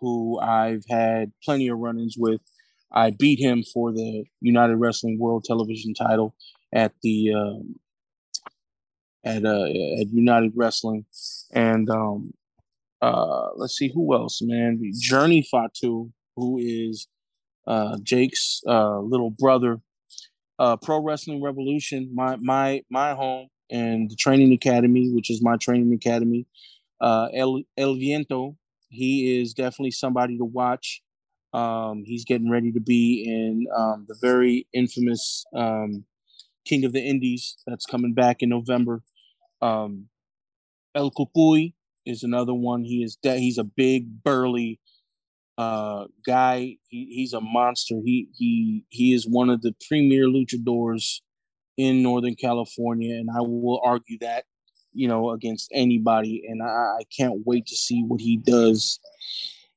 who 0.00 0.38
I've 0.38 0.84
had 0.88 1.32
plenty 1.44 1.68
of 1.68 1.78
run-ins 1.78 2.16
with. 2.18 2.40
I 2.96 3.10
beat 3.10 3.38
him 3.38 3.62
for 3.62 3.92
the 3.92 4.24
United 4.40 4.76
Wrestling 4.76 5.18
World 5.18 5.44
Television 5.44 5.92
title 5.92 6.34
at 6.72 6.92
the 7.02 7.34
um, 7.34 7.76
at 9.22 9.44
uh, 9.44 9.64
at 9.66 10.08
United 10.12 10.52
Wrestling, 10.56 11.04
and 11.52 11.90
um, 11.90 12.32
uh, 13.02 13.48
let's 13.54 13.76
see 13.76 13.92
who 13.92 14.14
else, 14.14 14.40
man. 14.40 14.80
Journey 14.98 15.46
Fatu, 15.48 16.10
who 16.36 16.58
is 16.58 17.06
uh, 17.66 17.98
Jake's 18.02 18.62
uh, 18.66 19.00
little 19.00 19.30
brother. 19.30 19.80
Uh, 20.58 20.78
Pro 20.78 21.02
Wrestling 21.02 21.42
Revolution, 21.42 22.10
my 22.14 22.36
my 22.36 22.82
my 22.88 23.12
home, 23.12 23.48
and 23.70 24.10
the 24.10 24.16
training 24.16 24.54
academy, 24.54 25.10
which 25.12 25.30
is 25.30 25.42
my 25.42 25.58
training 25.58 25.92
academy. 25.92 26.46
Uh, 26.98 27.28
El 27.34 27.60
El 27.76 27.96
Viento, 27.96 28.56
he 28.88 29.38
is 29.38 29.52
definitely 29.52 29.90
somebody 29.90 30.38
to 30.38 30.46
watch. 30.46 31.02
Um, 31.56 32.04
he's 32.04 32.26
getting 32.26 32.50
ready 32.50 32.70
to 32.72 32.80
be 32.80 33.24
in 33.26 33.66
um, 33.74 34.04
the 34.06 34.16
very 34.20 34.66
infamous 34.74 35.46
um, 35.54 36.04
King 36.66 36.84
of 36.84 36.92
the 36.92 37.00
Indies 37.00 37.56
that's 37.66 37.86
coming 37.86 38.12
back 38.12 38.42
in 38.42 38.50
November. 38.50 39.02
Um, 39.62 40.08
El 40.94 41.10
Cucuy 41.10 41.72
is 42.04 42.22
another 42.22 42.52
one. 42.52 42.84
He 42.84 43.02
is 43.02 43.16
de- 43.16 43.38
he's 43.38 43.56
a 43.56 43.64
big 43.64 44.22
burly 44.22 44.80
uh, 45.56 46.04
guy. 46.26 46.76
He, 46.88 47.06
he's 47.06 47.32
a 47.32 47.40
monster. 47.40 47.94
He 48.04 48.28
he 48.36 48.84
he 48.90 49.14
is 49.14 49.26
one 49.26 49.48
of 49.48 49.62
the 49.62 49.74
premier 49.88 50.24
luchadors 50.24 51.20
in 51.78 52.02
Northern 52.02 52.34
California, 52.34 53.14
and 53.14 53.30
I 53.30 53.40
will 53.40 53.80
argue 53.82 54.18
that 54.20 54.44
you 54.92 55.08
know 55.08 55.30
against 55.30 55.70
anybody. 55.72 56.42
And 56.46 56.62
I, 56.62 56.66
I 56.66 57.02
can't 57.16 57.46
wait 57.46 57.66
to 57.68 57.76
see 57.76 58.02
what 58.02 58.20
he 58.20 58.36
does. 58.36 59.00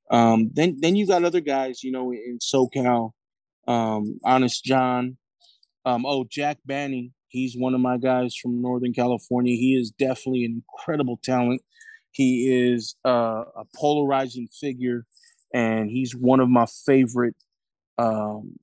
Um, 0.09 0.49
then 0.53 0.77
then 0.79 0.95
you 0.95 1.05
got 1.05 1.23
other 1.23 1.41
guys, 1.41 1.83
you 1.83 1.91
know, 1.91 2.11
in 2.11 2.39
SoCal, 2.39 3.11
um, 3.67 4.19
Honest 4.23 4.63
John. 4.63 5.17
Um, 5.85 6.05
oh, 6.05 6.25
Jack 6.29 6.57
Banning. 6.65 7.13
He's 7.27 7.55
one 7.55 7.75
of 7.75 7.81
my 7.81 7.97
guys 7.97 8.35
from 8.35 8.61
Northern 8.61 8.93
California. 8.93 9.55
He 9.55 9.75
is 9.75 9.91
definitely 9.91 10.45
an 10.45 10.63
incredible 10.63 11.19
talent. 11.23 11.61
He 12.11 12.47
is 12.51 12.95
uh, 13.05 13.43
a 13.55 13.65
polarizing 13.75 14.47
figure, 14.59 15.05
and 15.53 15.89
he's 15.89 16.15
one 16.15 16.39
of 16.39 16.49
my 16.49 16.65
favorite 16.85 17.35
um, 17.99 18.57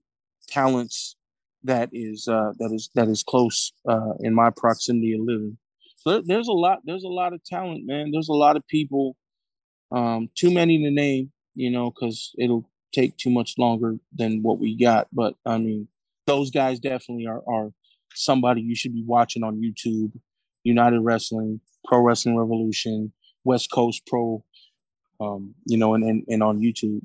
talents 0.48 1.16
that 1.62 1.90
is 1.92 2.26
uh, 2.28 2.52
that 2.58 2.72
is 2.72 2.90
that 2.94 3.08
is 3.08 3.22
close 3.22 3.72
uh, 3.88 4.14
in 4.20 4.34
my 4.34 4.50
proximity 4.56 5.12
of 5.12 5.20
living. 5.20 5.58
So 5.96 6.22
there's 6.24 6.48
a 6.48 6.52
lot. 6.52 6.80
There's 6.84 7.04
a 7.04 7.08
lot 7.08 7.32
of 7.32 7.42
talent, 7.44 7.86
man. 7.86 8.10
There's 8.12 8.28
a 8.28 8.34
lot 8.34 8.56
of 8.56 8.66
people. 8.66 9.16
Um, 9.92 10.28
too 10.36 10.50
many 10.50 10.82
to 10.82 10.90
name, 10.90 11.30
you 11.56 11.70
know, 11.70 11.90
because 11.90 12.32
it'll 12.38 12.68
take 12.92 13.16
too 13.16 13.30
much 13.30 13.54
longer 13.58 13.96
than 14.12 14.42
what 14.42 14.58
we 14.58 14.76
got. 14.76 15.08
But 15.12 15.34
I 15.44 15.58
mean, 15.58 15.88
those 16.26 16.50
guys 16.50 16.78
definitely 16.78 17.26
are 17.26 17.42
are 17.48 17.72
somebody 18.14 18.60
you 18.60 18.76
should 18.76 18.94
be 18.94 19.04
watching 19.04 19.42
on 19.42 19.60
YouTube. 19.60 20.12
United 20.62 21.00
Wrestling, 21.00 21.60
Pro 21.84 22.00
Wrestling 22.00 22.36
Revolution, 22.36 23.12
West 23.44 23.70
Coast 23.70 24.02
Pro, 24.06 24.44
um, 25.20 25.54
you 25.64 25.78
know, 25.78 25.94
and, 25.94 26.04
and 26.04 26.24
and 26.28 26.42
on 26.42 26.60
YouTube. 26.60 27.02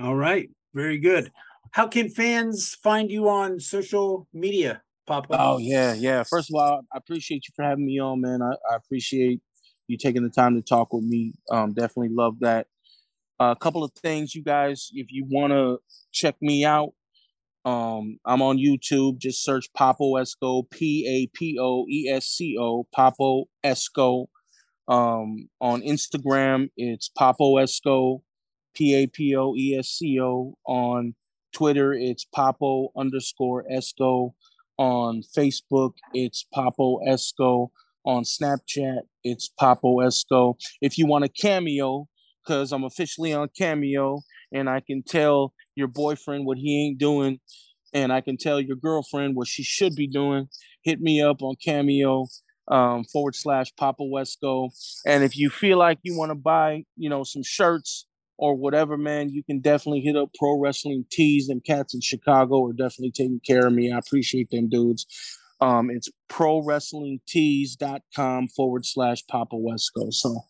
All 0.00 0.14
right, 0.16 0.48
very 0.72 0.98
good. 0.98 1.32
How 1.72 1.88
can 1.88 2.08
fans 2.08 2.74
find 2.74 3.10
you 3.10 3.28
on 3.28 3.58
social 3.58 4.28
media, 4.32 4.82
Papo? 5.08 5.26
Oh 5.30 5.58
yeah, 5.58 5.92
yeah. 5.92 6.22
First 6.22 6.50
of 6.50 6.54
all, 6.54 6.82
I 6.92 6.98
appreciate 6.98 7.46
you 7.48 7.52
for 7.56 7.64
having 7.64 7.84
me 7.84 7.98
on, 7.98 8.20
man. 8.20 8.42
I, 8.42 8.52
I 8.72 8.76
appreciate 8.76 9.40
you 9.88 9.98
taking 9.98 10.22
the 10.22 10.30
time 10.30 10.54
to 10.54 10.62
talk 10.62 10.92
with 10.92 11.04
me. 11.04 11.32
Um, 11.50 11.72
definitely 11.72 12.10
love 12.14 12.38
that. 12.40 12.68
A 13.40 13.56
couple 13.56 13.82
of 13.84 13.92
things, 13.92 14.34
you 14.34 14.42
guys, 14.42 14.90
if 14.92 15.08
you 15.10 15.26
want 15.28 15.52
to 15.52 15.78
check 16.12 16.36
me 16.40 16.64
out, 16.64 16.92
um, 17.64 18.18
I'm 18.24 18.42
on 18.42 18.58
YouTube. 18.58 19.18
Just 19.18 19.42
search 19.42 19.66
Papo 19.76 20.20
Esco, 20.20 20.68
P 20.70 21.06
A 21.08 21.36
P 21.36 21.58
O 21.58 21.86
E 21.88 22.08
S 22.08 22.26
C 22.26 22.56
O, 22.58 22.86
Papo 22.96 23.44
Esco. 23.64 24.26
Um, 24.86 25.48
on 25.62 25.80
Instagram, 25.80 26.68
it's 26.76 27.10
Papo 27.18 27.54
Esco, 27.54 28.20
P 28.74 28.94
A 28.94 29.06
P 29.06 29.34
O 29.34 29.54
E 29.56 29.76
S 29.78 29.88
C 29.88 30.20
O. 30.20 30.58
On 30.66 31.14
Twitter, 31.54 31.94
it's 31.94 32.26
Papo 32.36 32.88
underscore 32.96 33.64
Esco. 33.72 34.34
On 34.76 35.22
Facebook, 35.22 35.94
it's 36.12 36.44
Papo 36.54 36.98
Esco. 37.08 37.68
On 38.04 38.24
Snapchat, 38.24 39.00
it's 39.22 39.50
Papo 39.58 40.04
Esco. 40.04 40.56
If 40.82 40.98
you 40.98 41.06
want 41.06 41.24
a 41.24 41.30
cameo, 41.30 42.08
because 42.44 42.72
I'm 42.72 42.84
officially 42.84 43.32
on 43.32 43.48
Cameo 43.56 44.20
and 44.52 44.68
I 44.68 44.80
can 44.80 45.02
tell 45.02 45.52
your 45.74 45.88
boyfriend 45.88 46.46
what 46.46 46.58
he 46.58 46.86
ain't 46.86 46.98
doing 46.98 47.40
and 47.94 48.12
I 48.12 48.20
can 48.20 48.36
tell 48.36 48.60
your 48.60 48.76
girlfriend 48.76 49.36
what 49.36 49.48
she 49.48 49.62
should 49.62 49.94
be 49.94 50.08
doing, 50.08 50.48
hit 50.82 51.00
me 51.00 51.22
up 51.22 51.42
on 51.42 51.54
Cameo 51.64 52.26
um, 52.68 53.04
forward 53.04 53.36
slash 53.36 53.72
Papo 53.80 54.10
Esco. 54.20 54.70
And 55.06 55.22
if 55.22 55.36
you 55.36 55.48
feel 55.48 55.78
like 55.78 55.98
you 56.02 56.16
want 56.18 56.30
to 56.30 56.34
buy, 56.34 56.84
you 56.96 57.08
know, 57.08 57.22
some 57.22 57.42
shirts 57.44 58.06
or 58.36 58.56
whatever, 58.56 58.96
man, 58.96 59.28
you 59.30 59.44
can 59.44 59.60
definitely 59.60 60.00
hit 60.00 60.16
up 60.16 60.30
Pro 60.38 60.58
Wrestling 60.58 61.04
Tees. 61.10 61.46
Them 61.46 61.60
cats 61.64 61.94
in 61.94 62.00
Chicago 62.00 62.66
are 62.66 62.72
definitely 62.72 63.12
taking 63.12 63.40
care 63.46 63.66
of 63.66 63.72
me. 63.72 63.92
I 63.92 63.98
appreciate 63.98 64.48
them 64.50 64.68
dudes. 64.68 65.06
Um, 65.60 65.88
it's 65.90 66.08
pro 66.28 66.62
wrestling 66.64 67.20
tees.com 67.28 68.48
forward 68.48 68.84
slash 68.84 69.22
Papo 69.32 69.62
Esco. 69.72 70.12
So 70.12 70.40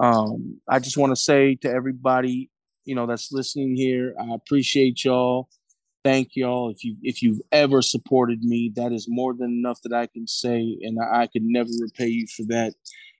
um, 0.00 0.58
I 0.68 0.78
just 0.78 0.96
want 0.96 1.10
to 1.10 1.16
say 1.16 1.56
to 1.56 1.70
everybody, 1.70 2.50
you 2.84 2.94
know, 2.94 3.06
that's 3.06 3.30
listening 3.30 3.76
here, 3.76 4.14
I 4.18 4.34
appreciate 4.34 5.04
y'all. 5.04 5.48
Thank 6.02 6.30
y'all. 6.34 6.70
If 6.70 6.82
you 6.82 6.96
if 7.02 7.22
you've 7.22 7.42
ever 7.52 7.82
supported 7.82 8.42
me, 8.42 8.72
that 8.76 8.90
is 8.92 9.06
more 9.06 9.34
than 9.34 9.50
enough 9.50 9.82
that 9.82 9.92
I 9.92 10.06
can 10.06 10.26
say, 10.26 10.78
and 10.80 10.98
I, 10.98 11.22
I 11.22 11.26
could 11.26 11.42
never 11.42 11.68
repay 11.78 12.08
you 12.08 12.26
for 12.26 12.44
that. 12.44 12.72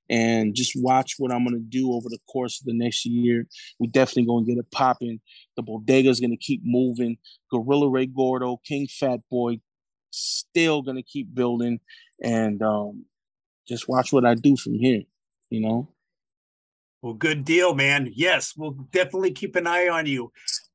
And 0.08 0.54
just 0.54 0.72
watch 0.74 1.16
what 1.18 1.30
I'm 1.30 1.44
gonna 1.44 1.58
do 1.58 1.92
over 1.92 2.08
the 2.08 2.18
course 2.32 2.58
of 2.58 2.66
the 2.66 2.72
next 2.72 3.04
year. 3.04 3.46
We 3.78 3.86
definitely 3.86 4.24
gonna 4.24 4.46
get 4.46 4.56
it 4.56 4.70
popping. 4.72 5.20
The 5.56 5.62
bodega's 5.62 6.20
gonna 6.20 6.38
keep 6.38 6.62
moving. 6.64 7.18
Gorilla 7.52 7.90
Ray 7.90 8.06
Gordo, 8.06 8.58
King 8.64 8.88
Fat 8.88 9.20
Boy, 9.30 9.60
still 10.10 10.80
gonna 10.80 11.02
keep 11.02 11.34
building. 11.34 11.80
And 12.22 12.62
um, 12.62 13.04
just 13.68 13.86
watch 13.86 14.10
what 14.10 14.24
I 14.24 14.34
do 14.34 14.56
from 14.56 14.74
here. 14.74 15.02
You 15.50 15.60
know. 15.60 15.88
Well, 17.02 17.14
good 17.14 17.44
deal, 17.44 17.74
man. 17.74 18.10
Yes, 18.14 18.54
we'll 18.56 18.72
definitely 18.92 19.32
keep 19.32 19.56
an 19.56 19.66
eye 19.66 19.88
on 19.88 20.06
you. 20.06 20.32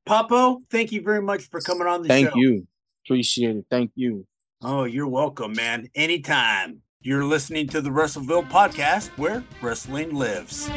Papo, 0.08 0.62
thank 0.70 0.92
you 0.92 1.02
very 1.02 1.22
much 1.22 1.48
for 1.50 1.60
coming 1.60 1.86
on 1.86 2.02
the 2.02 2.08
Thank 2.08 2.28
show. 2.28 2.32
Thank 2.32 2.42
you. 2.42 2.66
Appreciate 3.04 3.56
it. 3.56 3.66
Thank 3.70 3.92
you. 3.94 4.26
Oh, 4.62 4.84
you're 4.84 5.08
welcome, 5.08 5.52
man. 5.52 5.88
Anytime. 5.94 6.82
You're 7.00 7.24
listening 7.24 7.68
to 7.68 7.80
the 7.80 7.90
Wrestleville 7.90 8.48
podcast 8.50 9.10
where 9.16 9.44
wrestling 9.62 10.12
lives. 10.14 10.68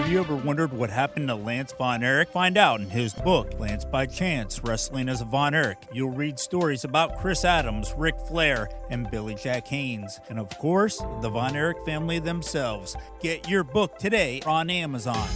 Have 0.00 0.10
you 0.10 0.18
ever 0.18 0.34
wondered 0.34 0.72
what 0.72 0.88
happened 0.88 1.28
to 1.28 1.34
Lance 1.34 1.72
Von 1.72 2.02
Erich? 2.02 2.30
Find 2.30 2.56
out 2.56 2.80
in 2.80 2.88
his 2.88 3.12
book, 3.12 3.60
Lance 3.60 3.84
by 3.84 4.06
Chance 4.06 4.64
Wrestling 4.64 5.10
as 5.10 5.20
a 5.20 5.26
Von 5.26 5.54
Erich. 5.54 5.76
You'll 5.92 6.10
read 6.10 6.38
stories 6.38 6.84
about 6.84 7.18
Chris 7.18 7.44
Adams, 7.44 7.92
Ric 7.98 8.18
Flair, 8.26 8.70
and 8.88 9.10
Billy 9.10 9.34
Jack 9.34 9.68
Haynes. 9.68 10.18
And 10.30 10.38
of 10.38 10.48
course, 10.58 11.02
the 11.20 11.28
Von 11.28 11.54
Erich 11.54 11.76
family 11.84 12.18
themselves. 12.18 12.96
Get 13.20 13.46
your 13.46 13.62
book 13.62 13.98
today 13.98 14.40
on 14.46 14.70
Amazon. 14.70 15.28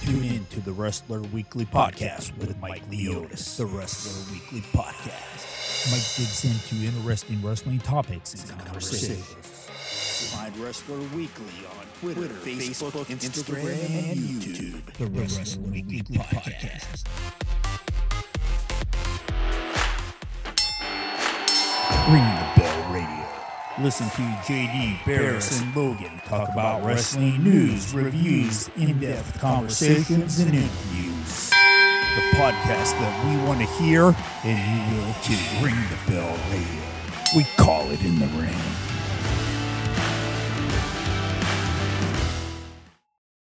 Tune 0.00 0.24
in 0.24 0.46
to 0.46 0.60
the 0.60 0.72
Wrestler 0.72 1.20
Weekly 1.20 1.66
Podcast 1.66 2.34
with 2.38 2.58
Mike 2.58 2.88
Leotis. 2.88 3.58
The 3.58 3.66
Wrestler 3.66 4.32
Weekly 4.32 4.62
Podcast. 4.72 5.90
Mike 5.92 6.00
digs 6.16 6.44
into 6.46 6.86
interesting 6.86 7.42
wrestling 7.42 7.80
topics 7.80 8.32
and 8.32 8.58
conversations. 8.64 9.51
Find 10.30 10.56
Wrestler 10.56 10.98
Weekly 11.14 11.66
on 11.78 11.86
Twitter, 12.00 12.34
Facebook, 12.34 13.06
Instagram, 13.06 14.10
and 14.10 14.18
YouTube. 14.18 14.82
The 14.94 15.06
Wrestler 15.06 15.62
Weekly 15.62 16.02
Podcast. 16.02 17.06
Ring 22.08 22.24
the 22.24 22.60
Bell 22.60 22.92
Radio. 22.92 23.26
Listen 23.80 24.08
to 24.10 24.22
JD, 24.46 25.04
Barris, 25.04 25.60
and 25.60 25.74
Logan 25.74 26.20
talk 26.26 26.48
about 26.50 26.84
wrestling 26.84 27.42
news, 27.42 27.92
reviews, 27.94 28.68
in-depth 28.76 29.40
conversations, 29.40 30.38
and 30.38 30.54
interviews. 30.54 31.50
The 31.50 32.36
podcast 32.36 32.92
that 32.98 33.24
we 33.26 33.36
want 33.46 33.60
to 33.60 33.66
hear, 33.82 34.14
and 34.44 34.58
you 34.70 34.96
will 34.96 35.14
too. 35.22 35.64
Ring 35.64 35.74
the 35.74 36.12
Bell 36.12 36.36
Radio. 36.50 36.82
We 37.34 37.44
call 37.56 37.90
it 37.90 38.02
in 38.02 38.18
the 38.18 38.26
ring. 38.38 38.81